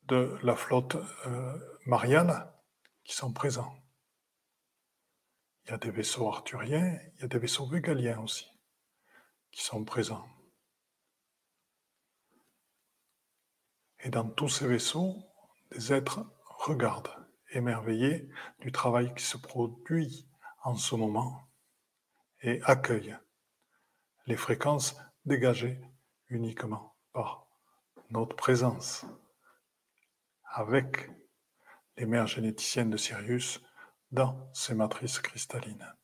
de 0.04 0.38
la 0.42 0.54
flotte 0.54 0.96
euh, 1.26 1.78
mariale 1.86 2.52
qui 3.04 3.14
sont 3.14 3.32
présents. 3.32 3.74
Il 5.64 5.70
y 5.70 5.74
a 5.74 5.78
des 5.78 5.90
vaisseaux 5.90 6.28
arthuriens, 6.28 6.98
il 7.16 7.22
y 7.22 7.24
a 7.24 7.28
des 7.28 7.38
vaisseaux 7.38 7.66
végaliens 7.66 8.20
aussi 8.20 8.46
qui 9.50 9.62
sont 9.62 9.84
présents. 9.84 10.26
Et 14.02 14.10
dans 14.10 14.28
tous 14.28 14.48
ces 14.48 14.66
vaisseaux, 14.66 15.16
des 15.70 15.92
êtres 15.92 16.24
regardent, 16.44 17.14
émerveillés 17.50 18.28
du 18.60 18.72
travail 18.72 19.14
qui 19.14 19.24
se 19.24 19.36
produit 19.36 20.28
en 20.62 20.74
ce 20.74 20.94
moment 20.94 21.48
et 22.40 22.60
accueille 22.64 23.16
les 24.26 24.36
fréquences 24.36 24.96
dégagées 25.24 25.80
uniquement 26.28 26.94
par 27.12 27.46
notre 28.10 28.36
présence 28.36 29.04
avec 30.44 31.10
les 31.96 32.06
mères 32.06 32.26
généticiennes 32.26 32.90
de 32.90 32.96
Sirius 32.96 33.60
dans 34.10 34.50
ces 34.52 34.74
matrices 34.74 35.20
cristallines. 35.20 35.94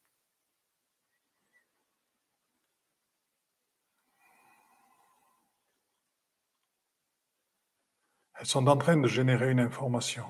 Elles 8.39 8.47
sont 8.47 8.69
en 8.69 8.77
train 8.77 8.97
de 8.97 9.09
générer 9.09 9.51
une 9.51 9.59
information, 9.59 10.25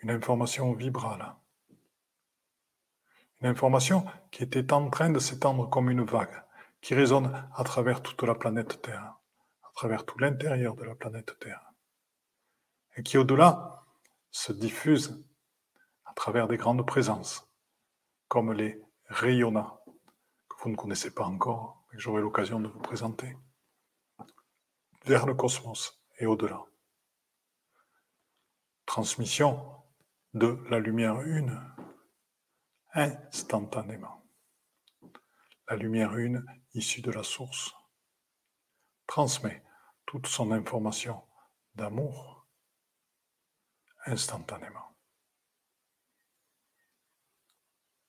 une 0.00 0.10
information 0.10 0.72
vibrale, 0.72 1.34
une 3.42 3.48
information 3.48 4.06
qui 4.30 4.42
était 4.42 4.72
en 4.72 4.88
train 4.88 5.10
de 5.10 5.18
s'étendre 5.18 5.68
comme 5.68 5.90
une 5.90 6.04
vague, 6.04 6.42
qui 6.80 6.94
résonne 6.94 7.46
à 7.54 7.62
travers 7.62 8.02
toute 8.02 8.22
la 8.22 8.34
planète 8.34 8.80
Terre, 8.80 9.18
à 9.64 9.70
travers 9.74 10.06
tout 10.06 10.18
l'intérieur 10.18 10.74
de 10.76 10.84
la 10.84 10.94
planète 10.94 11.38
Terre, 11.40 11.72
et 12.96 13.02
qui 13.02 13.18
au-delà 13.18 13.84
se 14.30 14.54
diffuse 14.54 15.22
à 16.06 16.14
travers 16.14 16.48
des 16.48 16.56
grandes 16.56 16.86
présences, 16.86 17.46
comme 18.28 18.54
les 18.54 18.80
rayonnats, 19.08 19.78
que 20.48 20.56
vous 20.62 20.70
ne 20.70 20.76
connaissez 20.76 21.12
pas 21.12 21.24
encore, 21.24 21.84
mais 21.90 21.96
que 21.96 22.02
j'aurai 22.02 22.22
l'occasion 22.22 22.60
de 22.60 22.68
vous 22.68 22.80
présenter, 22.80 23.36
vers 25.04 25.26
le 25.26 25.34
cosmos 25.34 25.95
et 26.18 26.26
au-delà. 26.26 26.64
Transmission 28.86 29.82
de 30.34 30.58
la 30.70 30.78
lumière 30.78 31.20
une 31.22 31.60
instantanément. 32.92 34.24
La 35.68 35.76
lumière 35.76 36.16
une 36.16 36.44
issue 36.74 37.02
de 37.02 37.10
la 37.10 37.22
source 37.22 37.74
transmet 39.06 39.64
toute 40.06 40.26
son 40.26 40.52
information 40.52 41.22
d'amour 41.74 42.46
instantanément. 44.06 44.96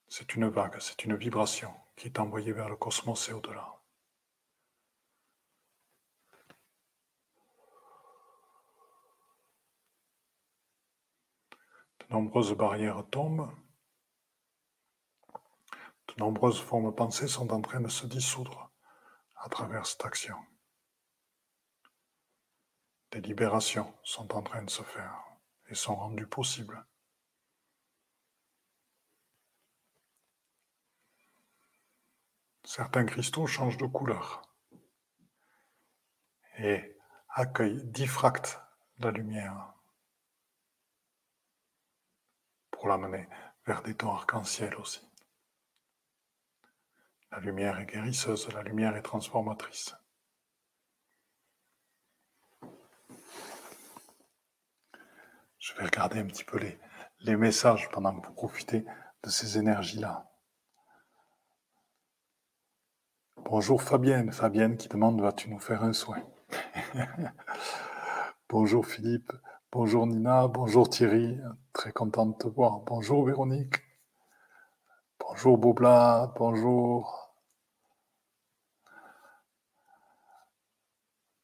C'est 0.08 0.36
une 0.36 0.48
vague, 0.48 0.80
c'est 0.80 1.04
une 1.04 1.16
vibration 1.16 1.74
qui 1.96 2.08
est 2.08 2.20
envoyée 2.20 2.54
vers 2.54 2.70
le 2.70 2.78
cosmos 2.78 3.30
et 3.30 3.34
au-delà. 3.34 3.77
De 12.08 12.14
nombreuses 12.14 12.54
barrières 12.54 13.04
tombent, 13.10 13.52
de 16.08 16.14
nombreuses 16.20 16.62
formes 16.62 16.96
pensées 16.96 17.28
sont 17.28 17.52
en 17.52 17.62
train 17.62 17.82
de 17.82 17.90
se 17.90 18.06
dissoudre 18.06 18.72
à 19.36 19.50
travers 19.50 19.86
cette 19.86 20.06
action. 20.06 20.38
Des 23.12 23.22
libérations 23.22 23.94
sont 24.04 24.34
en 24.36 24.42
train 24.42 24.64
de 24.64 24.70
se 24.70 24.84
faire 24.84 25.22
et 25.70 25.76
sont 25.76 25.96
rendues 25.96 26.28
possibles. 26.28 26.86
Certains 32.64 33.06
cristaux 33.06 33.48
changent 33.48 33.78
de 33.78 33.86
couleur 33.86 34.42
et 36.58 36.98
accueillent, 37.30 37.84
diffractent 37.86 38.60
la 39.00 39.12
lumière 39.12 39.77
pour 42.78 42.90
l'amener 42.90 43.28
vers 43.66 43.82
des 43.82 43.96
tons 43.96 44.12
arc-en-ciel 44.12 44.76
aussi. 44.76 45.02
La 47.32 47.40
lumière 47.40 47.80
est 47.80 47.88
guérisseuse, 47.88 48.48
la 48.54 48.62
lumière 48.62 48.96
est 48.96 49.02
transformatrice. 49.02 49.96
Je 55.58 55.74
vais 55.74 55.86
regarder 55.86 56.20
un 56.20 56.28
petit 56.28 56.44
peu 56.44 56.60
les, 56.60 56.80
les 57.22 57.36
messages 57.36 57.90
pendant 57.90 58.18
que 58.18 58.28
vous 58.28 58.34
profitez 58.34 58.86
de 59.24 59.30
ces 59.30 59.58
énergies-là. 59.58 60.32
Bonjour 63.38 63.82
Fabienne, 63.82 64.32
Fabienne 64.32 64.78
qui 64.78 64.88
demande 64.88 65.20
vas-tu 65.20 65.50
nous 65.50 65.60
faire 65.60 65.84
un 65.84 65.94
soin? 65.94 66.22
Bonjour 68.50 68.86
Philippe, 68.86 69.34
Bonjour 69.74 70.08
Nina, 70.08 70.48
bonjour 70.48 70.90
Thierry, 70.90 71.38
très 71.74 71.92
content 71.92 72.28
de 72.28 72.38
te 72.38 72.48
voir. 72.48 72.80
Bonjour 72.86 73.26
Véronique, 73.26 73.76
bonjour 75.20 75.58
Bobla, 75.58 76.32
bonjour. 76.38 77.36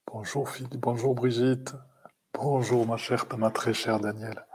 Bonjour 0.07 0.49
Philippe, 0.49 0.79
bonjour 0.79 1.15
Brigitte, 1.15 1.75
bonjour 2.33 2.87
ma 2.87 2.95
chère, 2.95 3.25
ma 3.37 3.51
très 3.51 3.73
chère 3.73 3.99
Danielle. 3.99 4.45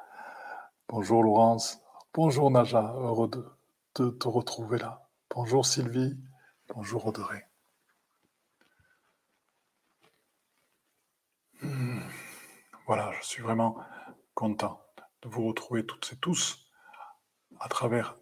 Bonjour 0.89 1.23
Laurence, 1.23 1.83
bonjour 2.15 2.51
Naja, 2.51 2.95
heureux 2.97 3.29
de, 3.29 4.11
te 4.11 4.29
retrouver 4.29 4.79
là. 4.79 5.07
Bonjour 5.29 5.67
Sylvie, 5.67 6.17
bonjour 6.75 7.07
Audrey. 7.07 7.48
Voilà, 12.89 13.13
je 13.21 13.23
suis 13.23 13.43
vraiment 13.43 13.85
content 14.33 14.83
de 15.21 15.29
vous 15.29 15.47
retrouver 15.47 15.85
toutes 15.85 16.11
et 16.11 16.17
tous 16.17 16.71
à 17.61 17.69
travers 17.69 18.17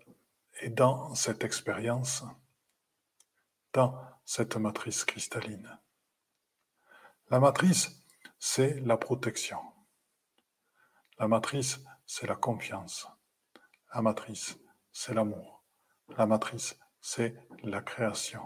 et 0.61 0.71
dans 0.71 1.15
cette 1.15 1.45
expérience, 1.45 2.25
dans 3.73 3.97
cette 4.25 4.57
matrice 4.57 5.05
cristalline. 5.05 5.79
La 7.31 7.39
matrice, 7.39 7.93
c'est 8.41 8.81
la 8.81 8.97
protection. 8.97 9.61
La 11.21 11.29
matrice, 11.29 11.79
c'est 12.05 12.27
la 12.27 12.35
confiance. 12.35 13.07
La 13.95 14.03
matrice, 14.03 14.59
c'est 14.91 15.15
l'amour. 15.15 15.63
La 16.19 16.27
matrice, 16.27 16.77
c'est 17.01 17.37
la 17.63 17.83
création. 17.83 18.43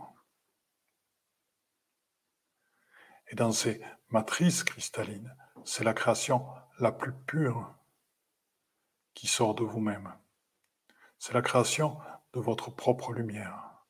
Et 3.28 3.36
dans 3.36 3.52
ces 3.52 3.80
matrices 4.10 4.64
cristallines, 4.64 5.34
c'est 5.64 5.84
la 5.84 5.94
création 5.94 6.46
la 6.78 6.92
plus 6.92 7.12
pure 7.12 7.74
qui 9.14 9.26
sort 9.26 9.54
de 9.54 9.64
vous-même. 9.64 10.12
C'est 11.18 11.34
la 11.34 11.42
création 11.42 11.98
de 12.32 12.40
votre 12.40 12.70
propre 12.70 13.12
lumière. 13.12 13.84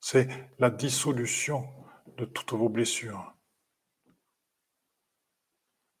C'est 0.00 0.28
la 0.58 0.70
dissolution 0.70 1.68
de 2.16 2.24
toutes 2.24 2.52
vos 2.52 2.68
blessures. 2.68 3.34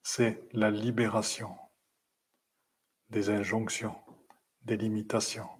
C'est 0.02 0.48
la 0.52 0.70
libération 0.70 1.56
des 3.10 3.30
injonctions, 3.30 4.00
des 4.62 4.76
limitations. 4.76 5.50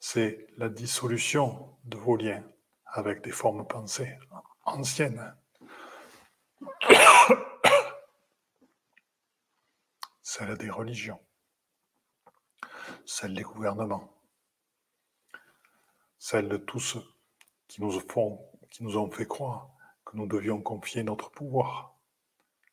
C'est 0.00 0.46
la 0.58 0.68
dissolution 0.68 1.78
de 1.84 1.96
vos 1.96 2.16
liens 2.16 2.44
avec 2.84 3.22
des 3.22 3.30
formes 3.30 3.66
pensées 3.66 4.18
anciennes 4.64 5.34
celle 10.22 10.56
des 10.58 10.70
religions, 10.70 11.20
celle 13.06 13.34
des 13.34 13.42
gouvernements, 13.42 14.12
celle 16.18 16.48
de 16.48 16.56
tous 16.56 16.80
ceux 16.80 17.04
qui 17.68 17.80
nous, 17.80 18.00
font, 18.00 18.50
qui 18.70 18.82
nous 18.82 18.96
ont 18.96 19.10
fait 19.10 19.26
croire 19.26 19.70
que 20.04 20.16
nous 20.16 20.26
devions 20.26 20.60
confier 20.60 21.02
notre 21.02 21.30
pouvoir 21.30 21.96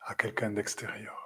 à 0.02 0.16
quelqu'un 0.16 0.52
d'extérieur. 0.52 1.22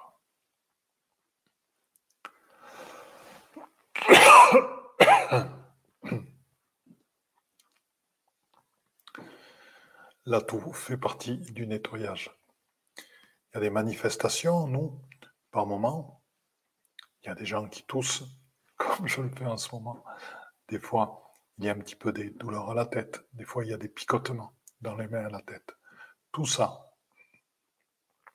Là, 10.26 10.40
tout 10.40 10.72
fait 10.72 10.96
partie 10.96 11.38
du 11.38 11.66
nettoyage. 11.68 12.30
Il 13.56 13.60
y 13.60 13.62
a 13.62 13.68
des 13.68 13.70
manifestations, 13.70 14.66
nous, 14.66 15.00
par 15.50 15.64
moment. 15.64 16.22
Il 17.22 17.28
y 17.28 17.30
a 17.30 17.34
des 17.34 17.46
gens 17.46 17.66
qui 17.66 17.84
toussent, 17.84 18.24
comme 18.76 19.08
je 19.08 19.22
le 19.22 19.30
fais 19.30 19.46
en 19.46 19.56
ce 19.56 19.74
moment. 19.74 20.04
Des 20.68 20.78
fois, 20.78 21.32
il 21.56 21.64
y 21.64 21.70
a 21.70 21.72
un 21.72 21.78
petit 21.78 21.96
peu 21.96 22.12
des 22.12 22.28
douleurs 22.28 22.68
à 22.68 22.74
la 22.74 22.84
tête. 22.84 23.26
Des 23.32 23.46
fois, 23.46 23.64
il 23.64 23.70
y 23.70 23.72
a 23.72 23.78
des 23.78 23.88
picotements 23.88 24.54
dans 24.82 24.94
les 24.94 25.08
mains 25.08 25.26
et 25.26 25.32
la 25.32 25.40
tête. 25.40 25.74
Tout 26.32 26.44
ça 26.44 26.90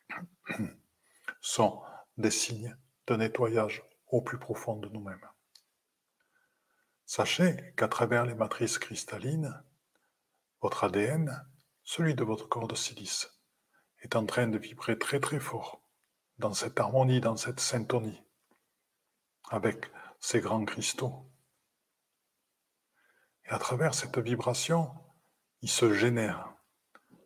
sont 1.39 1.83
des 2.17 2.31
signes 2.31 2.75
de 3.05 3.15
nettoyage 3.15 3.83
au 4.07 4.23
plus 4.23 4.39
profond 4.39 4.77
de 4.77 4.89
nous-mêmes. 4.89 5.29
Sachez 7.05 7.75
qu'à 7.77 7.87
travers 7.87 8.25
les 8.25 8.33
matrices 8.33 8.79
cristallines, 8.79 9.53
votre 10.63 10.83
ADN, 10.83 11.47
celui 11.83 12.15
de 12.15 12.23
votre 12.23 12.49
corps 12.49 12.67
de 12.67 12.73
silice, 12.73 13.40
est 14.01 14.15
en 14.15 14.25
train 14.25 14.47
de 14.47 14.57
vibrer 14.57 14.97
très 14.97 15.19
très 15.19 15.39
fort 15.39 15.81
dans 16.37 16.53
cette 16.53 16.79
harmonie, 16.79 17.21
dans 17.21 17.37
cette 17.37 17.59
syntonie 17.59 18.21
avec 19.51 19.91
ces 20.19 20.39
grands 20.39 20.65
cristaux 20.65 21.29
Et 23.45 23.49
à 23.49 23.59
travers 23.59 23.93
cette 23.93 24.17
vibration, 24.17 24.91
il 25.61 25.69
se 25.69 25.93
génère. 25.93 26.53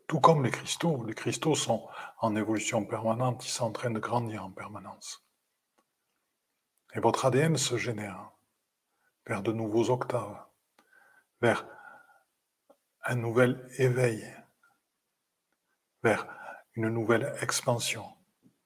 Tout 0.07 0.19
comme 0.19 0.43
les 0.43 0.51
cristaux. 0.51 1.03
Les 1.05 1.13
cristaux 1.13 1.55
sont 1.55 1.88
en 2.19 2.35
évolution 2.35 2.85
permanente, 2.85 3.45
ils 3.45 3.49
sont 3.49 3.65
en 3.65 3.71
train 3.71 3.91
de 3.91 3.99
grandir 3.99 4.43
en 4.43 4.51
permanence. 4.51 5.25
Et 6.93 6.99
votre 6.99 7.25
ADN 7.25 7.57
se 7.57 7.77
génère 7.77 8.31
vers 9.25 9.41
de 9.41 9.51
nouveaux 9.51 9.89
octaves, 9.89 10.45
vers 11.41 11.67
un 13.03 13.15
nouvel 13.15 13.67
éveil, 13.77 14.23
vers 16.03 16.27
une 16.75 16.89
nouvelle 16.89 17.33
expansion 17.41 18.05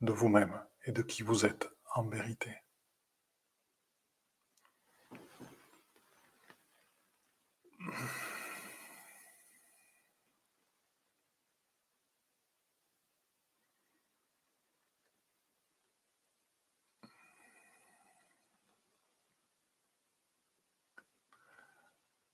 de 0.01 0.11
vous-même 0.11 0.59
et 0.85 0.91
de 0.91 1.03
qui 1.03 1.21
vous 1.21 1.45
êtes 1.45 1.69
en 1.93 2.03
vérité. 2.03 2.55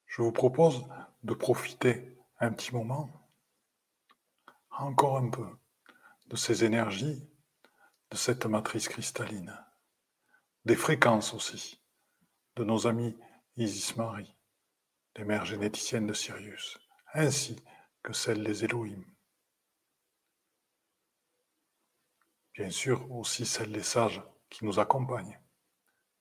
Je 0.07 0.21
vous 0.21 0.31
propose 0.31 0.88
de 1.23 1.33
profiter 1.33 2.17
un 2.39 2.53
petit 2.53 2.73
moment, 2.73 3.29
encore 4.69 5.17
un 5.17 5.29
peu, 5.29 5.45
de 6.27 6.35
ces 6.35 6.63
énergies, 6.63 7.29
de 8.11 8.17
cette 8.17 8.45
matrice 8.45 8.88
cristalline, 8.88 9.55
des 10.65 10.75
fréquences 10.75 11.33
aussi, 11.33 11.81
de 12.55 12.63
nos 12.63 12.88
amis 12.88 13.17
Isis 13.57 13.95
Marie, 13.95 14.35
les 15.15 15.23
mères 15.23 15.45
généticiennes 15.45 16.07
de 16.07 16.13
Sirius, 16.13 16.79
ainsi 17.13 17.63
que 18.03 18.13
celles 18.13 18.43
des 18.43 18.65
Elohim. 18.65 19.03
Bien 22.53 22.69
sûr 22.69 23.11
aussi 23.11 23.45
celles 23.45 23.71
des 23.71 23.83
sages 23.83 24.21
qui 24.49 24.65
nous 24.65 24.79
accompagnent, 24.79 25.39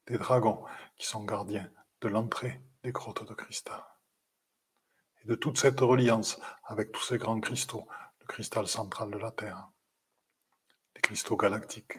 des 0.07 0.19
dragons 0.19 0.65
qui 0.97 1.07
sont 1.07 1.25
gardiens 1.25 1.71
de 2.01 2.09
l'entrée 2.09 2.61
des 2.83 2.93
grottes 2.93 3.27
de 3.27 3.35
cristal. 3.35 3.83
Et 5.23 5.29
de 5.29 5.35
toute 5.35 5.59
cette 5.59 5.81
reliance 5.81 6.39
avec 6.65 6.93
tous 6.93 7.03
ces 7.03 7.19
grands 7.19 7.41
cristaux, 7.41 7.89
le 8.21 8.27
cristal 8.27 8.69
central 8.69 9.11
de 9.11 9.19
la 9.19 9.31
Terre, 9.31 9.71
les 10.95 11.01
cristaux 11.01 11.37
galactiques. 11.37 11.99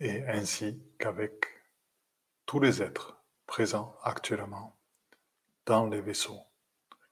Et 0.00 0.22
ainsi 0.28 0.80
qu'avec 0.98 1.44
tous 2.46 2.60
les 2.60 2.82
êtres 2.82 3.20
présents 3.46 3.96
actuellement 4.02 4.78
dans 5.66 5.86
les 5.86 6.00
vaisseaux 6.00 6.44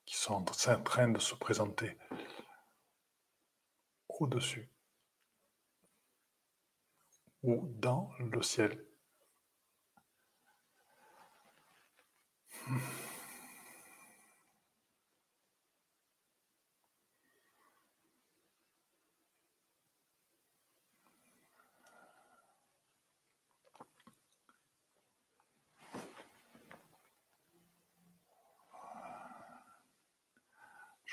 qui 0.05 0.17
sont 0.17 0.45
en 0.69 0.83
train 0.83 1.09
de 1.09 1.19
se 1.19 1.35
présenter 1.35 1.99
au-dessus 4.09 4.71
ou 7.43 7.67
dans 7.75 8.11
le 8.19 8.43
ciel 8.43 8.85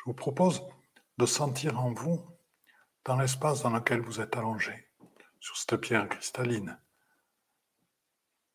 Je 0.03 0.09
vous 0.09 0.15
propose 0.15 0.61
de 1.17 1.25
sentir 1.25 1.79
en 1.79 1.93
vous, 1.93 2.21
dans 3.05 3.17
l'espace 3.17 3.61
dans 3.61 3.69
lequel 3.69 4.01
vous 4.01 4.19
êtes 4.19 4.35
allongé, 4.35 4.89
sur 5.39 5.55
cette 5.55 5.77
pierre 5.77 6.09
cristalline, 6.09 6.77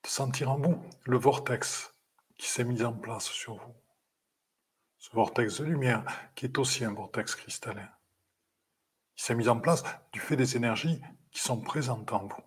de 0.02 0.08
sentir 0.08 0.50
en 0.50 0.58
vous 0.58 0.78
le 1.04 1.16
vortex 1.16 1.94
qui 2.36 2.48
s'est 2.48 2.64
mis 2.64 2.82
en 2.84 2.92
place 2.92 3.24
sur 3.24 3.56
vous. 3.56 3.74
Ce 4.98 5.10
vortex 5.14 5.60
de 5.60 5.64
lumière 5.64 6.04
qui 6.34 6.44
est 6.44 6.58
aussi 6.58 6.84
un 6.84 6.92
vortex 6.92 7.34
cristallin. 7.34 7.88
Il 9.16 9.22
s'est 9.22 9.34
mis 9.34 9.48
en 9.48 9.58
place 9.58 9.84
du 10.12 10.20
fait 10.20 10.36
des 10.36 10.54
énergies 10.54 11.00
qui 11.30 11.40
sont 11.40 11.62
présentes 11.62 12.12
en 12.12 12.26
vous 12.26 12.44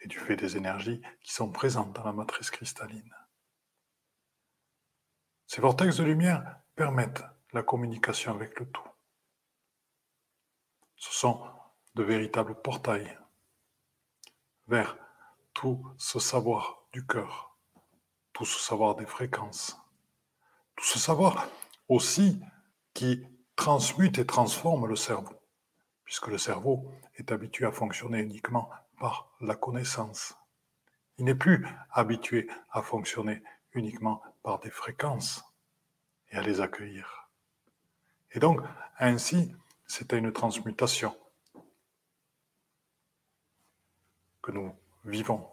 et 0.00 0.08
du 0.08 0.18
fait 0.18 0.34
des 0.34 0.56
énergies 0.56 1.00
qui 1.22 1.32
sont 1.32 1.52
présentes 1.52 1.92
dans 1.92 2.04
la 2.04 2.12
matrice 2.12 2.50
cristalline. 2.50 3.14
Ces 5.46 5.60
vortex 5.60 5.96
de 5.98 6.02
lumière 6.02 6.60
permettent 6.74 7.22
la 7.52 7.62
communication 7.62 8.32
avec 8.32 8.58
le 8.60 8.66
tout. 8.70 8.88
Ce 10.96 11.12
sont 11.12 11.40
de 11.94 12.02
véritables 12.02 12.60
portails 12.60 13.18
vers 14.66 14.96
tout 15.54 15.86
ce 15.96 16.18
savoir 16.18 16.82
du 16.92 17.06
cœur 17.06 17.48
tout 18.38 18.44
ce 18.44 18.60
savoir 18.60 18.94
des 18.94 19.04
fréquences, 19.04 19.76
tout 20.76 20.84
ce 20.84 21.00
savoir 21.00 21.48
aussi 21.88 22.40
qui 22.94 23.26
transmute 23.56 24.16
et 24.18 24.26
transforme 24.26 24.86
le 24.86 24.94
cerveau, 24.94 25.34
puisque 26.04 26.28
le 26.28 26.38
cerveau 26.38 26.88
est 27.16 27.32
habitué 27.32 27.66
à 27.66 27.72
fonctionner 27.72 28.20
uniquement 28.20 28.70
par 29.00 29.34
la 29.40 29.56
connaissance. 29.56 30.36
Il 31.16 31.24
n'est 31.24 31.34
plus 31.34 31.66
habitué 31.90 32.48
à 32.70 32.80
fonctionner 32.80 33.42
uniquement 33.72 34.22
par 34.44 34.60
des 34.60 34.70
fréquences 34.70 35.42
et 36.30 36.36
à 36.36 36.42
les 36.42 36.60
accueillir. 36.60 37.27
Et 38.32 38.38
donc, 38.38 38.60
ainsi, 38.98 39.54
c'est 39.86 40.12
une 40.12 40.32
transmutation 40.32 41.16
que 44.42 44.52
nous 44.52 44.74
vivons 45.04 45.48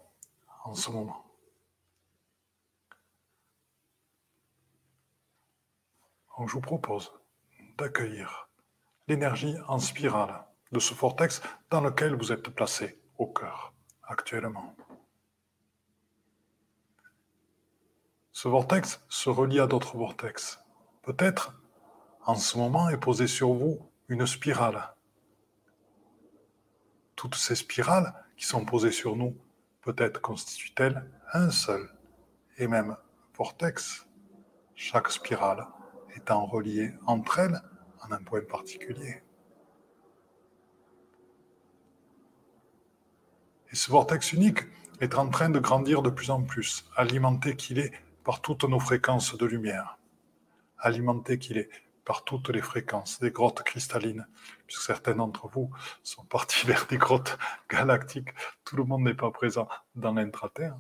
en 0.64 0.74
ce 0.76 0.92
moment. 0.92 1.26
Je 6.46 6.52
vous 6.52 6.62
propose 6.62 7.12
d'accueillir 7.78 8.50
l'énergie 9.08 9.56
en 9.68 9.80
spirale 9.80 10.46
de 10.72 10.80
ce 10.80 10.94
vortex 10.94 11.42
dans 11.70 11.82
lequel 11.82 12.16
vous 12.16 12.32
êtes 12.32 12.50
placé 12.50 13.00
au 13.18 13.28
cœur 13.28 13.74
actuellement. 14.04 14.76
Ce 18.34 18.50
vortex 18.50 19.02
se 19.08 19.30
relie 19.30 19.62
à 19.62 19.68
d'autres 19.68 19.98
vortex. 19.98 20.60
Peut-être, 21.04 21.54
en 22.26 22.36
ce 22.36 22.58
moment, 22.58 22.90
est 22.90 22.98
posée 22.98 23.28
sur 23.28 23.54
vous 23.54 23.80
une 24.10 24.26
spirale. 24.26 24.94
Toutes 27.16 27.36
ces 27.36 27.56
spirales 27.56 28.14
qui 28.36 28.46
sont 28.46 28.66
posées 28.66 28.92
sur 28.92 29.16
nous, 29.16 29.38
peut-être 29.82 30.20
constituent-elles 30.22 31.10
un 31.34 31.52
seul 31.52 31.88
et 32.58 32.68
même 32.68 32.98
vortex. 33.38 34.08
Chaque 34.74 35.10
spirale 35.10 35.68
étant 36.16 36.46
reliées 36.46 36.94
entre 37.06 37.40
elles 37.40 37.62
en 38.02 38.12
un 38.12 38.24
point 38.24 38.42
particulier. 38.42 39.22
Et 43.72 43.76
ce 43.76 43.92
vortex 43.92 44.34
unique 44.34 44.62
est 45.00 45.16
en 45.16 45.30
train 45.30 45.50
de 45.50 45.60
grandir 45.60 46.02
de 46.02 46.10
plus 46.10 46.32
en 46.32 46.42
plus, 46.42 46.90
alimenté 46.96 47.56
qu'il 47.56 47.80
est 47.80 47.92
par 48.24 48.42
toutes 48.42 48.64
nos 48.64 48.80
fréquences 48.80 49.38
de 49.38 49.46
lumière, 49.46 50.00
alimenté 50.80 51.38
qu'il 51.38 51.58
est 51.58 51.70
par 52.06 52.24
toutes 52.24 52.50
les 52.50 52.62
fréquences 52.62 53.20
des 53.20 53.32
grottes 53.32 53.64
cristallines, 53.64 54.28
puisque 54.68 54.84
certains 54.84 55.16
d'entre 55.16 55.48
vous 55.48 55.72
sont 56.04 56.24
partis 56.26 56.66
vers 56.68 56.86
des 56.88 56.98
grottes 56.98 57.38
galactiques. 57.70 58.34
Tout 58.64 58.78
le 58.78 58.84
monde 58.84 59.04
n'est 59.04 59.16
pas 59.16 59.32
présent 59.32 59.68
dans 59.96 60.14
l'intraterre. 60.14 60.78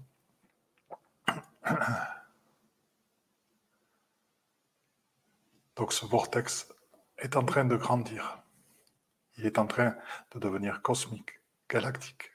Donc 5.76 5.92
ce 5.92 6.06
vortex 6.06 6.72
est 7.18 7.36
en 7.36 7.44
train 7.44 7.66
de 7.66 7.76
grandir. 7.76 8.42
Il 9.38 9.46
est 9.46 9.58
en 9.58 9.68
train 9.68 9.98
de 10.32 10.40
devenir 10.40 10.82
cosmique, 10.82 11.42
galactique. 11.70 12.32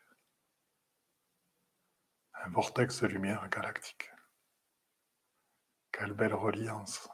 Un 2.34 2.50
vortex 2.50 3.00
de 3.00 3.06
lumière 3.06 3.48
galactique. 3.48 4.10
Quelle 5.92 6.12
belle 6.12 6.34
reliance. 6.34 7.08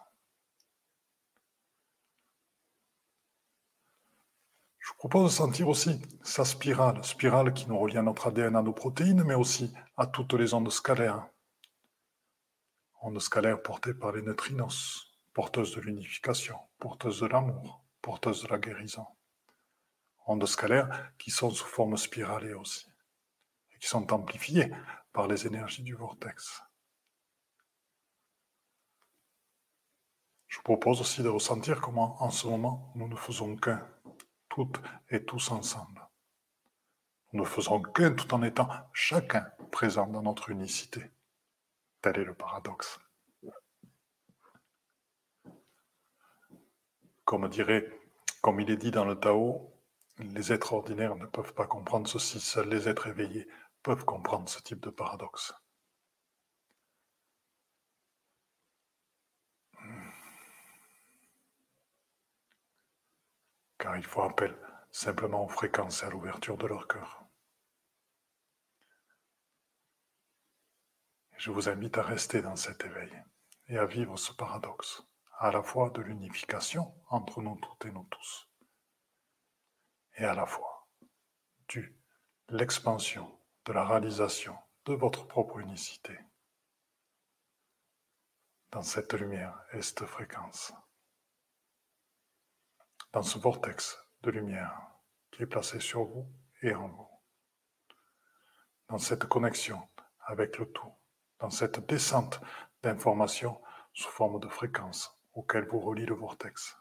Je 4.78 4.92
vous 4.92 4.95
propose 5.08 5.30
de 5.30 5.36
sentir 5.36 5.68
aussi 5.68 6.02
sa 6.24 6.44
spirale, 6.44 7.04
spirale 7.04 7.54
qui 7.54 7.68
nous 7.68 7.78
relie 7.78 7.96
à 7.96 8.02
notre 8.02 8.26
ADN, 8.26 8.56
à 8.56 8.62
nos 8.62 8.72
protéines, 8.72 9.22
mais 9.22 9.36
aussi 9.36 9.72
à 9.96 10.04
toutes 10.08 10.32
les 10.32 10.52
ondes 10.52 10.72
scalaires. 10.72 11.28
Ondes 13.02 13.20
scalaires 13.20 13.62
portées 13.62 13.94
par 13.94 14.10
les 14.10 14.22
neutrinos 14.22 15.16
porteuse 15.32 15.76
de 15.76 15.80
l'unification, 15.80 16.58
porteuse 16.80 17.20
de 17.20 17.26
l'amour, 17.26 17.84
porteuse 18.02 18.42
de 18.42 18.48
la 18.48 18.58
guérison. 18.58 19.06
Ondes 20.26 20.46
scalaires 20.46 21.12
qui 21.18 21.30
sont 21.30 21.50
sous 21.50 21.66
forme 21.66 21.96
spiralée 21.96 22.54
aussi, 22.54 22.88
et 23.72 23.78
qui 23.78 23.86
sont 23.86 24.12
amplifiées 24.12 24.72
par 25.12 25.28
les 25.28 25.46
énergies 25.46 25.84
du 25.84 25.94
vortex. 25.94 26.64
Je 30.48 30.56
vous 30.56 30.64
propose 30.64 31.00
aussi 31.00 31.22
de 31.22 31.28
ressentir 31.28 31.80
comment 31.80 32.20
en 32.20 32.30
ce 32.30 32.48
moment 32.48 32.90
nous 32.96 33.06
ne 33.06 33.14
faisons 33.14 33.54
qu'un, 33.54 33.86
toutes 34.56 34.80
et 35.10 35.22
tous 35.22 35.50
ensemble. 35.50 36.00
Nous 37.34 37.42
ne 37.42 37.46
faisons 37.46 37.82
qu'un 37.82 38.14
tout 38.14 38.32
en 38.32 38.42
étant 38.42 38.70
chacun 38.94 39.46
présent 39.70 40.06
dans 40.06 40.22
notre 40.22 40.48
unicité. 40.48 41.10
Tel 42.00 42.18
est 42.18 42.24
le 42.24 42.32
paradoxe. 42.32 42.98
Comme 47.26 47.50
dirait, 47.50 47.86
comme 48.40 48.58
il 48.58 48.70
est 48.70 48.78
dit 48.78 48.90
dans 48.90 49.04
le 49.04 49.20
Tao, 49.20 49.74
les 50.20 50.54
êtres 50.54 50.72
ordinaires 50.72 51.16
ne 51.16 51.26
peuvent 51.26 51.52
pas 51.52 51.66
comprendre 51.66 52.08
ceci, 52.08 52.40
seuls 52.40 52.70
les 52.70 52.88
êtres 52.88 53.08
éveillés 53.08 53.46
peuvent 53.82 54.06
comprendre 54.06 54.48
ce 54.48 54.62
type 54.62 54.80
de 54.80 54.88
paradoxe. 54.88 55.52
Car 63.78 63.96
il 63.96 64.04
faut 64.04 64.22
appel 64.22 64.56
simplement 64.90 65.44
aux 65.44 65.48
fréquences 65.48 66.02
et 66.02 66.06
à 66.06 66.10
l'ouverture 66.10 66.56
de 66.56 66.66
leur 66.66 66.88
cœur. 66.88 67.24
Je 71.36 71.50
vous 71.50 71.68
invite 71.68 71.98
à 71.98 72.02
rester 72.02 72.40
dans 72.40 72.56
cet 72.56 72.84
éveil 72.84 73.12
et 73.68 73.76
à 73.76 73.84
vivre 73.84 74.16
ce 74.16 74.32
paradoxe, 74.32 75.02
à 75.38 75.50
la 75.50 75.62
fois 75.62 75.90
de 75.90 76.00
l'unification 76.00 76.94
entre 77.08 77.42
nous 77.42 77.56
toutes 77.56 77.84
et 77.84 77.92
nous 77.92 78.04
tous, 78.10 78.48
et 80.14 80.24
à 80.24 80.34
la 80.34 80.46
fois 80.46 80.88
de 81.74 81.84
l'expansion, 82.48 83.38
de 83.66 83.72
la 83.72 83.84
réalisation 83.84 84.56
de 84.86 84.94
votre 84.94 85.26
propre 85.26 85.58
unicité 85.58 86.18
dans 88.70 88.82
cette 88.82 89.12
lumière 89.14 89.62
et 89.72 89.82
cette 89.82 90.06
fréquence, 90.06 90.72
dans 93.16 93.22
ce 93.22 93.38
vortex 93.38 93.98
de 94.24 94.30
lumière 94.30 94.78
qui 95.30 95.42
est 95.42 95.46
placé 95.46 95.80
sur 95.80 96.04
vous 96.04 96.30
et 96.60 96.74
en 96.74 96.88
vous, 96.88 97.08
dans 98.88 98.98
cette 98.98 99.24
connexion 99.24 99.88
avec 100.26 100.58
le 100.58 100.70
tout 100.70 100.92
dans 101.38 101.48
cette 101.48 101.86
descente 101.86 102.42
d'informations 102.82 103.58
sous 103.94 104.10
forme 104.10 104.38
de 104.38 104.48
fréquences 104.48 105.18
auxquelles 105.32 105.66
vous 105.66 105.80
relie 105.80 106.04
le 106.04 106.14
vortex. 106.14 106.76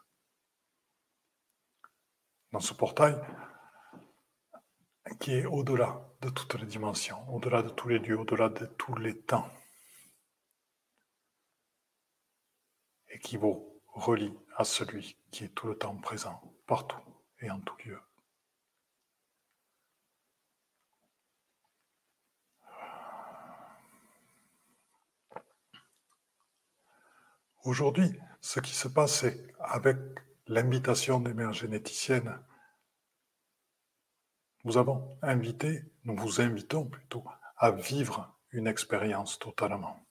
Dans 2.52 2.60
ce 2.60 2.74
portail 2.74 3.18
qui 5.18 5.36
est 5.36 5.46
au-delà 5.46 6.06
de 6.20 6.28
toutes 6.28 6.56
les 6.56 6.66
dimensions, 6.66 7.26
au-delà 7.34 7.62
de 7.62 7.70
tous 7.70 7.88
les 7.88 7.98
lieux, 7.98 8.18
au-delà 8.18 8.50
de 8.50 8.66
tous 8.66 8.94
les 8.96 9.18
temps, 9.22 9.48
et 13.08 13.18
qui 13.20 13.38
vous 13.38 13.80
relie 13.94 14.36
à 14.56 14.64
celui 14.64 15.18
qui 15.30 15.44
est 15.44 15.54
tout 15.54 15.68
le 15.68 15.76
temps 15.76 15.96
présent, 15.96 16.40
partout 16.66 17.00
et 17.40 17.50
en 17.50 17.60
tout 17.60 17.76
lieu. 17.84 18.00
Aujourd'hui, 27.64 28.18
ce 28.40 28.60
qui 28.60 28.72
se 28.72 28.88
passe, 28.88 29.20
c'est 29.20 29.54
avec 29.58 29.98
l'invitation 30.46 31.20
des 31.20 31.34
mères 31.34 31.52
généticiennes, 31.52 32.40
nous 34.64 34.78
avons 34.78 35.18
invité, 35.20 35.84
nous 36.04 36.16
vous 36.16 36.40
invitons 36.40 36.86
plutôt 36.86 37.24
à 37.56 37.72
vivre 37.72 38.36
une 38.52 38.68
expérience 38.68 39.38
totalement, 39.38 40.06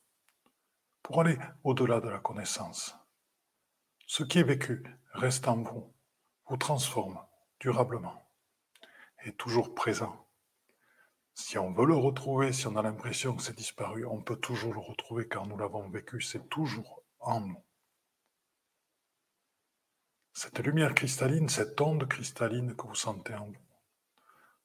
pour 1.02 1.22
aller 1.22 1.38
au-delà 1.64 2.00
de 2.00 2.10
la 2.10 2.20
connaissance. 2.20 2.96
Ce 4.08 4.24
qui 4.24 4.40
est 4.40 4.44
vécu 4.44 4.86
reste 5.14 5.48
en 5.48 5.58
vous, 5.64 5.94
vous 6.48 6.58
transforme 6.58 7.20
durablement, 7.60 8.30
et 9.24 9.34
toujours 9.34 9.74
présent. 9.74 10.28
Si 11.34 11.58
on 11.58 11.74
veut 11.74 11.86
le 11.86 11.96
retrouver, 11.96 12.54
si 12.54 12.68
on 12.68 12.76
a 12.76 12.82
l'impression 12.82 13.36
que 13.36 13.42
c'est 13.42 13.58
disparu, 13.58 14.06
on 14.06 14.22
peut 14.22 14.38
toujours 14.38 14.74
le 14.74 14.80
retrouver 14.80 15.28
car 15.28 15.48
nous 15.48 15.58
l'avons 15.58 15.90
vécu, 15.90 16.22
c'est 16.22 16.48
toujours 16.50 17.04
en 17.20 17.42
nous. 17.42 17.64
Cette 20.34 20.60
lumière 20.60 20.94
cristalline, 20.94 21.50
cette 21.50 21.80
onde 21.82 22.08
cristalline 22.08 22.76
que 22.76 22.88
vous 22.88 22.96
sentez 22.96 23.34
en 23.34 23.48
vous, 23.48 23.66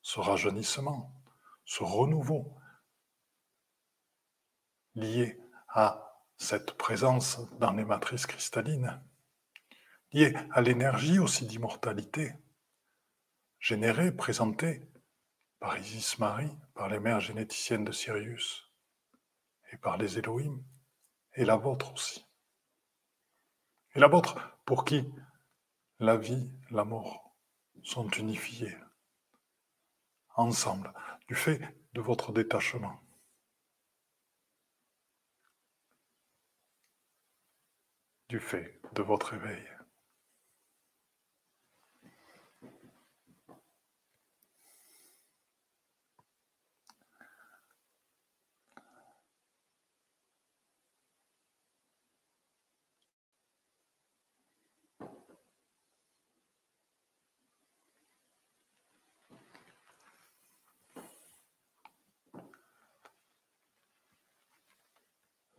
ce 0.03 0.21
rajeunissement, 0.21 1.15
ce 1.65 1.83
renouveau 1.83 2.57
lié 4.95 5.41
à 5.69 6.23
cette 6.37 6.77
présence 6.77 7.41
dans 7.59 7.73
les 7.73 7.85
matrices 7.85 8.27
cristallines, 8.27 9.01
lié 10.13 10.35
à 10.53 10.61
l'énergie 10.61 11.19
aussi 11.19 11.47
d'immortalité, 11.47 12.35
générée, 13.59 14.13
présentée 14.13 14.83
par 15.59 15.79
Isis 15.79 16.19
Marie, 16.19 16.57
par 16.75 16.89
les 16.89 16.99
mères 16.99 17.21
généticiennes 17.21 17.85
de 17.85 17.93
Sirius 17.93 18.71
et 19.73 19.77
par 19.77 19.99
les 19.99 20.19
Elohim, 20.19 20.63
et 21.35 21.45
la 21.45 21.57
vôtre 21.57 21.93
aussi. 21.93 22.27
Et 23.95 24.01
la 24.01 24.09
vôtre, 24.09 24.39
pour 24.65 24.85
qui 24.85 25.05
la 25.99 26.17
vie, 26.17 26.51
la 26.71 26.85
mort 26.85 27.37
sont 27.83 28.09
unifiées 28.11 28.77
ensemble, 30.35 30.93
du 31.29 31.35
fait 31.35 31.61
de 31.93 32.01
votre 32.01 32.33
détachement. 32.33 33.01
du 38.31 38.39
fait 38.39 38.81
de 38.95 39.03
votre 39.03 39.35
éveil. 39.35 39.61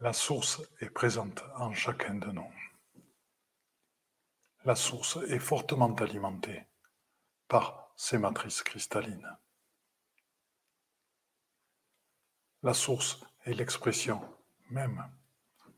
La 0.02 0.14
source 0.14 0.64
est 0.80 0.90
présente 0.90 1.44
en 1.58 1.74
chacun 1.74 2.16
de 2.16 2.32
nous. 2.32 2.52
La 4.66 4.74
source 4.74 5.20
est 5.30 5.38
fortement 5.38 5.94
alimentée 5.94 6.66
par 7.48 7.94
ces 7.96 8.18
matrices 8.18 8.64
cristallines. 8.64 9.38
La 12.64 12.74
source 12.74 13.24
est 13.46 13.54
l'expression 13.54 14.20
même 14.72 15.08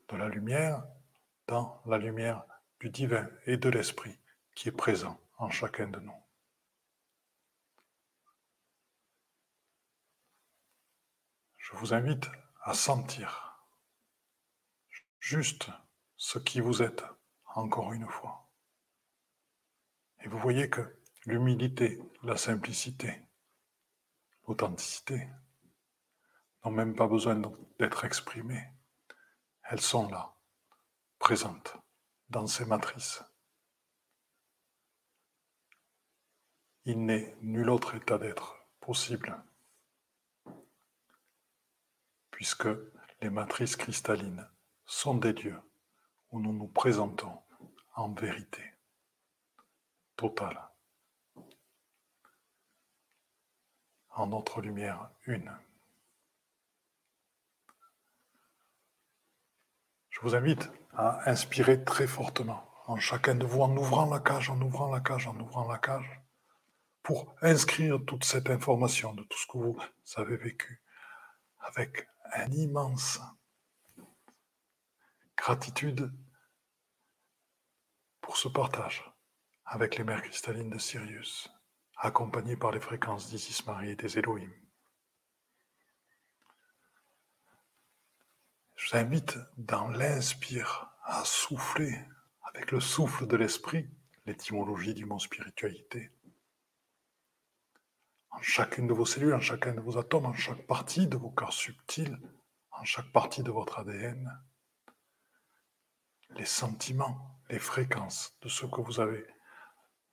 de 0.08 0.16
la 0.16 0.30
lumière 0.30 0.86
dans 1.48 1.82
la 1.86 1.98
lumière 1.98 2.46
du 2.80 2.90
divin 2.90 3.30
et 3.46 3.58
de 3.58 3.68
l'esprit 3.68 4.18
qui 4.56 4.70
est 4.70 4.72
présent 4.72 5.20
en 5.38 5.50
chacun 5.50 5.90
de 5.90 6.00
nous. 6.00 6.24
Je 11.58 11.76
vous 11.76 11.94
invite 11.94 12.30
à 12.62 12.74
sentir 12.74 13.53
juste 15.24 15.70
ce 16.18 16.38
qui 16.38 16.60
vous 16.60 16.82
êtes, 16.82 17.06
encore 17.56 17.94
une 17.94 18.10
fois. 18.10 18.52
Et 20.20 20.28
vous 20.28 20.38
voyez 20.38 20.70
que 20.70 21.00
l'humilité, 21.26 21.98
la 22.24 22.36
simplicité, 22.36 23.22
l'authenticité 24.46 25.30
n'ont 26.64 26.72
même 26.72 26.94
pas 26.94 27.08
besoin 27.08 27.42
d'être 27.80 28.04
exprimées. 28.04 28.70
Elles 29.64 29.80
sont 29.80 30.10
là, 30.10 30.36
présentes, 31.20 31.78
dans 32.28 32.46
ces 32.46 32.66
matrices. 32.66 33.24
Il 36.84 37.06
n'est 37.06 37.34
nul 37.40 37.70
autre 37.70 37.96
état 37.96 38.18
d'être 38.18 38.58
possible, 38.82 39.42
puisque 42.30 42.68
les 43.22 43.30
matrices 43.30 43.78
cristallines 43.78 44.50
sont 44.94 45.16
des 45.16 45.34
lieux 45.34 45.60
où 46.32 46.40
nous 46.40 46.54
nous 46.54 46.68
présentons 46.68 47.42
en 47.96 48.14
vérité 48.14 48.64
totale, 50.16 50.70
en 54.12 54.28
notre 54.28 54.62
lumière 54.62 55.10
une. 55.26 55.52
Je 60.10 60.22
vous 60.22 60.36
invite 60.36 60.72
à 60.94 61.30
inspirer 61.30 61.84
très 61.84 62.08
fortement 62.08 62.70
en 62.86 62.98
chacun 62.98 63.36
de 63.36 63.46
vous, 63.46 63.62
en 63.62 63.76
ouvrant 63.76 64.06
la 64.06 64.20
cage, 64.20 64.50
en 64.50 64.62
ouvrant 64.62 64.94
la 64.94 65.02
cage, 65.02 65.28
en 65.28 65.38
ouvrant 65.40 65.68
la 65.70 65.80
cage, 65.80 66.22
pour 67.02 67.36
inscrire 67.42 68.00
toute 68.06 68.24
cette 68.24 68.50
information 68.50 69.14
de 69.14 69.24
tout 69.24 69.38
ce 69.38 69.48
que 69.48 69.58
vous 69.58 69.78
avez 70.16 70.38
vécu 70.38 70.82
avec 71.60 72.08
un 72.34 72.52
immense 72.52 73.20
gratitude 75.44 76.10
pour 78.22 78.38
ce 78.38 78.48
partage 78.48 79.04
avec 79.66 79.98
les 79.98 80.06
mers 80.06 80.22
cristallines 80.22 80.70
de 80.70 80.78
Sirius, 80.78 81.52
accompagnées 81.98 82.56
par 82.56 82.72
les 82.72 82.80
fréquences 82.80 83.28
d'Isis 83.28 83.66
Marie 83.66 83.90
et 83.90 83.98
des 83.98 84.18
Elohim. 84.18 84.50
Je 88.78 88.90
vous 88.90 88.96
invite 88.96 89.38
dans 89.58 89.90
l'inspire 89.90 90.94
à 91.04 91.26
souffler 91.26 91.94
avec 92.44 92.72
le 92.72 92.80
souffle 92.80 93.28
de 93.28 93.36
l'esprit, 93.36 93.90
l'étymologie 94.26 94.94
du 94.94 95.06
mot 95.06 95.20
spiritualité. 95.20 96.14
En 98.30 98.42
chacune 98.42 98.88
de 98.88 98.94
vos 98.94 99.06
cellules, 99.06 99.34
en 99.34 99.42
chacun 99.42 99.74
de 99.74 99.82
vos 99.82 99.98
atomes, 99.98 100.28
en 100.28 100.34
chaque 100.34 100.66
partie 100.68 101.06
de 101.06 101.18
vos 101.18 101.32
corps 101.32 101.52
subtils, 101.52 102.18
en 102.72 102.86
chaque 102.86 103.12
partie 103.12 103.44
de 103.44 103.52
votre 103.52 103.80
ADN, 103.80 104.32
les 106.36 106.46
sentiments, 106.46 107.40
les 107.50 107.60
fréquences 107.60 108.36
de 108.42 108.50
ce 108.50 108.66
que 108.66 108.82
vous 108.82 109.00
avez 109.00 109.26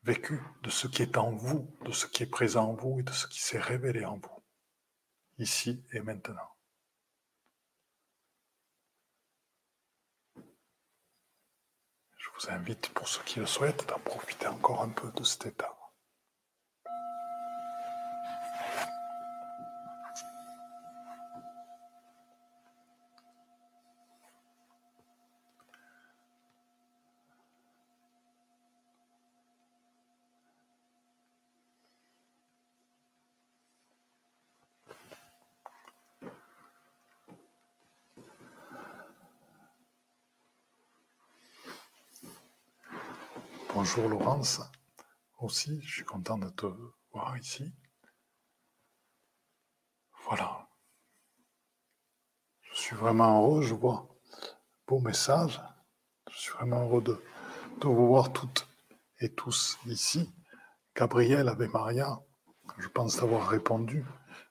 vécu, 0.02 0.40
de 0.62 0.70
ce 0.70 0.86
qui 0.86 1.02
est 1.02 1.16
en 1.16 1.30
vous, 1.32 1.76
de 1.84 1.92
ce 1.92 2.06
qui 2.06 2.22
est 2.22 2.26
présent 2.26 2.70
en 2.70 2.74
vous 2.74 3.00
et 3.00 3.02
de 3.02 3.12
ce 3.12 3.26
qui 3.26 3.40
s'est 3.40 3.60
révélé 3.60 4.04
en 4.04 4.18
vous, 4.18 4.44
ici 5.38 5.84
et 5.92 6.00
maintenant. 6.00 6.56
Je 12.16 12.28
vous 12.34 12.50
invite, 12.50 12.88
pour 12.90 13.08
ceux 13.08 13.22
qui 13.24 13.38
le 13.38 13.46
souhaitent, 13.46 13.86
d'en 13.88 13.98
profiter 13.98 14.46
encore 14.46 14.82
un 14.82 14.90
peu 14.90 15.10
de 15.12 15.24
cet 15.24 15.46
état. 15.46 15.79
Bonjour 43.96 44.08
Laurence, 44.08 44.60
aussi, 45.40 45.80
je 45.82 45.94
suis 45.94 46.04
content 46.04 46.38
de 46.38 46.48
te 46.50 46.66
voir 47.12 47.36
ici. 47.36 47.74
Voilà. 50.22 50.68
Je 52.60 52.72
suis 52.72 52.94
vraiment 52.94 53.42
heureux, 53.42 53.62
je 53.62 53.74
vois 53.74 54.06
beau 54.86 55.00
message. 55.00 55.60
Je 56.30 56.38
suis 56.38 56.52
vraiment 56.52 56.84
heureux 56.84 57.02
de, 57.02 57.20
vous 57.82 58.06
voir 58.06 58.32
toutes 58.32 58.68
et 59.18 59.34
tous 59.34 59.76
ici. 59.86 60.32
Gabriel, 60.94 61.48
Ave 61.48 61.68
Maria, 61.72 62.20
je 62.78 62.86
pense 62.86 63.20
avoir 63.20 63.48
répondu. 63.48 64.06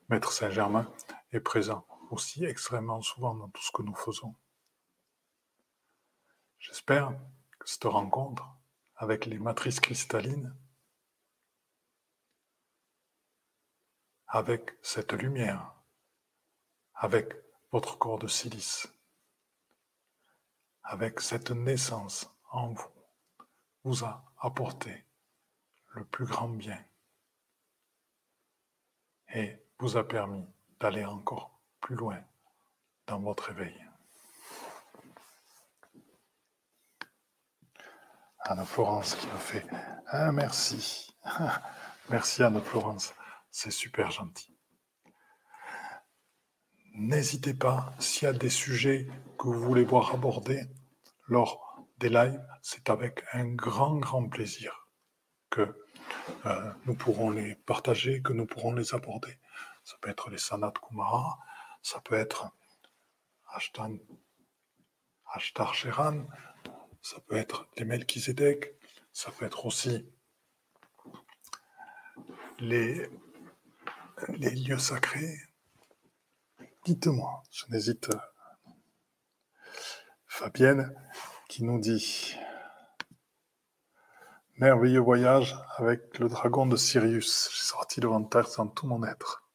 Maître 0.09 0.33
Saint-Germain 0.33 0.91
est 1.31 1.39
présent 1.39 1.87
aussi 2.11 2.43
extrêmement 2.43 3.01
souvent 3.01 3.35
dans 3.35 3.47
tout 3.47 3.61
ce 3.61 3.71
que 3.71 3.83
nous 3.83 3.95
faisons. 3.95 4.35
J'espère 6.59 7.13
que 7.57 7.69
cette 7.69 7.85
rencontre 7.85 8.58
avec 8.99 9.25
les 9.25 9.39
matrices 9.39 9.79
cristallines, 9.79 10.53
avec 14.27 14.77
cette 14.81 15.13
lumière, 15.13 15.73
avec 16.95 17.33
votre 17.71 17.97
corps 17.97 18.19
de 18.19 18.27
silice, 18.27 18.89
avec 20.83 21.21
cette 21.21 21.51
naissance 21.51 22.29
en 22.51 22.73
vous, 22.73 22.91
vous 23.85 24.03
a 24.03 24.33
apporté 24.39 25.05
le 25.95 26.03
plus 26.03 26.25
grand 26.25 26.49
bien 26.49 26.83
et 29.33 29.55
vous 29.79 29.95
a 29.95 30.05
permis 30.05 30.45
d'aller 30.81 31.05
encore 31.05 31.57
plus 31.79 31.95
loin 31.95 32.21
dans 33.07 33.21
votre 33.21 33.49
éveil. 33.51 33.88
Anne-Florence 38.49 39.13
qui 39.13 39.27
me 39.27 39.37
fait 39.37 39.65
un 40.11 40.31
merci. 40.31 41.15
Merci 42.09 42.41
Anne-Florence, 42.41 43.13
c'est 43.51 43.69
super 43.69 44.09
gentil. 44.09 44.57
N'hésitez 46.95 47.53
pas, 47.53 47.93
s'il 47.99 48.25
y 48.25 48.27
a 48.27 48.33
des 48.33 48.49
sujets 48.49 49.07
que 49.37 49.47
vous 49.47 49.59
voulez 49.59 49.83
voir 49.83 50.15
abordés 50.15 50.63
lors 51.27 51.85
des 51.99 52.09
lives, 52.09 52.43
c'est 52.63 52.89
avec 52.89 53.23
un 53.33 53.53
grand, 53.53 53.97
grand 53.97 54.27
plaisir 54.27 54.87
que 55.51 55.79
euh, 56.47 56.73
nous 56.85 56.95
pourrons 56.95 57.29
les 57.29 57.53
partager, 57.53 58.23
que 58.23 58.33
nous 58.33 58.47
pourrons 58.47 58.73
les 58.73 58.95
aborder. 58.95 59.37
Ça 59.83 59.95
peut 60.01 60.09
être 60.09 60.31
les 60.31 60.39
Sanat 60.39 60.73
Kumara, 60.81 61.37
ça 61.83 62.01
peut 62.01 62.15
être 62.15 62.51
Ashtan, 63.53 63.97
Ashtar 65.33 65.75
Sheran, 65.75 66.25
ça 67.01 67.19
peut 67.27 67.37
être 67.37 67.67
les 67.77 67.85
Melchizedek, 67.85 68.75
ça 69.13 69.31
peut 69.31 69.45
être 69.45 69.65
aussi 69.65 70.05
les, 72.59 73.09
lieux 74.27 74.77
sacrés. 74.77 75.37
Dites-moi, 76.85 77.43
je 77.51 77.65
n'hésite. 77.69 78.09
Fabienne 80.27 80.95
qui 81.49 81.63
nous 81.63 81.79
dit 81.79 82.35
Merveilleux 84.57 84.99
voyage 84.99 85.55
avec 85.77 86.19
le 86.19 86.27
dragon 86.29 86.65
de 86.65 86.75
Sirius. 86.75 87.49
J'ai 87.53 87.63
sorti 87.63 87.99
devant 87.99 88.23
terre 88.23 88.47
sans 88.47 88.67
tout 88.67 88.87
mon 88.87 89.03
être. 89.03 89.49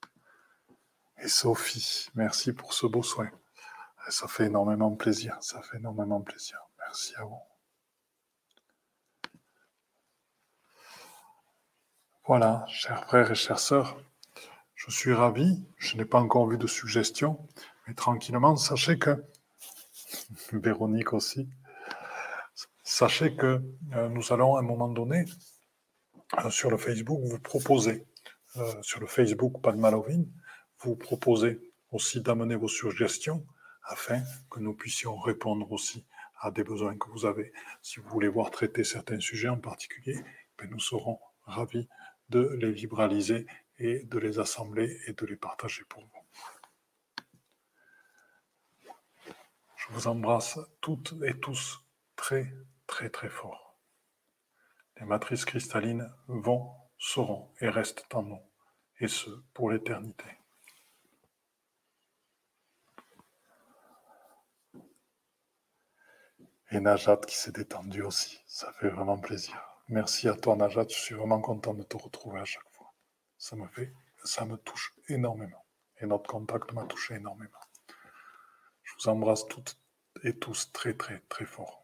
Et 1.22 1.28
Sophie, 1.28 2.08
merci 2.14 2.52
pour 2.52 2.72
ce 2.74 2.86
beau 2.86 3.02
soin. 3.02 3.30
Ça 4.08 4.28
fait 4.28 4.46
énormément 4.46 4.94
plaisir. 4.94 5.36
Ça 5.40 5.62
fait 5.62 5.78
énormément 5.78 6.20
plaisir. 6.20 6.63
Merci 6.94 7.14
à 7.16 7.24
vous. 7.24 7.40
Voilà, 12.24 12.64
chers 12.68 13.04
frères 13.04 13.32
et 13.32 13.34
chères 13.34 13.58
sœurs, 13.58 14.00
je 14.76 14.92
suis 14.92 15.12
ravi. 15.12 15.66
Je 15.76 15.96
n'ai 15.96 16.04
pas 16.04 16.20
encore 16.20 16.46
vu 16.46 16.56
de 16.56 16.68
suggestions, 16.68 17.48
mais 17.88 17.94
tranquillement, 17.94 18.54
sachez 18.54 18.96
que, 18.96 19.24
Véronique 20.52 21.12
aussi, 21.14 21.48
sachez 22.84 23.34
que 23.34 23.60
euh, 23.94 24.08
nous 24.10 24.32
allons 24.32 24.54
à 24.54 24.60
un 24.60 24.62
moment 24.62 24.86
donné, 24.86 25.24
euh, 26.44 26.50
sur 26.50 26.70
le 26.70 26.76
Facebook, 26.76 27.22
vous 27.24 27.40
proposer, 27.40 28.06
euh, 28.56 28.82
sur 28.82 29.00
le 29.00 29.08
Facebook 29.08 29.60
Pas 29.60 29.72
de 29.72 29.78
Malovine, 29.78 30.30
vous 30.78 30.94
proposer 30.94 31.60
aussi 31.90 32.20
d'amener 32.20 32.54
vos 32.54 32.68
suggestions 32.68 33.44
afin 33.82 34.22
que 34.48 34.60
nous 34.60 34.74
puissions 34.74 35.16
répondre 35.16 35.72
aussi 35.72 36.06
à 36.44 36.50
des 36.50 36.62
besoins 36.62 36.96
que 36.98 37.08
vous 37.08 37.24
avez. 37.24 37.52
Si 37.80 38.00
vous 38.00 38.08
voulez 38.08 38.28
voir 38.28 38.50
traiter 38.50 38.84
certains 38.84 39.18
sujets 39.18 39.48
en 39.48 39.58
particulier, 39.58 40.22
ben, 40.58 40.68
nous 40.70 40.78
serons 40.78 41.18
ravis 41.44 41.88
de 42.28 42.56
les 42.60 42.72
libraliser 42.72 43.46
et 43.78 44.04
de 44.04 44.18
les 44.18 44.38
assembler 44.38 44.98
et 45.06 45.14
de 45.14 45.26
les 45.26 45.36
partager 45.36 45.84
pour 45.88 46.02
vous. 46.02 46.10
Je 49.76 49.92
vous 49.92 50.06
embrasse 50.06 50.58
toutes 50.80 51.14
et 51.24 51.38
tous 51.38 51.82
très 52.16 52.52
très 52.86 53.08
très 53.08 53.28
fort. 53.28 53.78
Les 55.00 55.06
matrices 55.06 55.44
cristallines 55.44 56.10
vont, 56.28 56.70
seront 56.98 57.50
et 57.60 57.68
restent 57.68 58.06
en 58.14 58.22
nous, 58.22 58.42
et 59.00 59.08
ce 59.08 59.30
pour 59.52 59.70
l'éternité. 59.70 60.43
Et 66.74 66.80
Najat 66.80 67.18
qui 67.18 67.36
s'est 67.36 67.52
détendu 67.52 68.02
aussi. 68.02 68.40
Ça 68.48 68.72
fait 68.72 68.88
vraiment 68.88 69.16
plaisir. 69.16 69.54
Merci 69.86 70.28
à 70.28 70.34
toi 70.34 70.56
Najat, 70.56 70.86
je 70.88 70.98
suis 70.98 71.14
vraiment 71.14 71.40
content 71.40 71.72
de 71.72 71.84
te 71.84 71.96
retrouver 71.96 72.40
à 72.40 72.44
chaque 72.44 72.68
fois. 72.72 72.92
Ça 73.38 73.54
me 73.54 73.68
fait, 73.68 73.92
ça 74.24 74.44
me 74.44 74.56
touche 74.56 74.92
énormément. 75.08 75.64
Et 76.00 76.06
notre 76.06 76.28
contact 76.28 76.72
m'a 76.72 76.82
touché 76.82 77.14
énormément. 77.14 77.60
Je 78.82 78.92
vous 78.98 79.08
embrasse 79.08 79.46
toutes 79.46 79.78
et 80.24 80.36
tous 80.36 80.72
très 80.72 80.94
très 80.94 81.20
très 81.28 81.46
fort. 81.46 81.83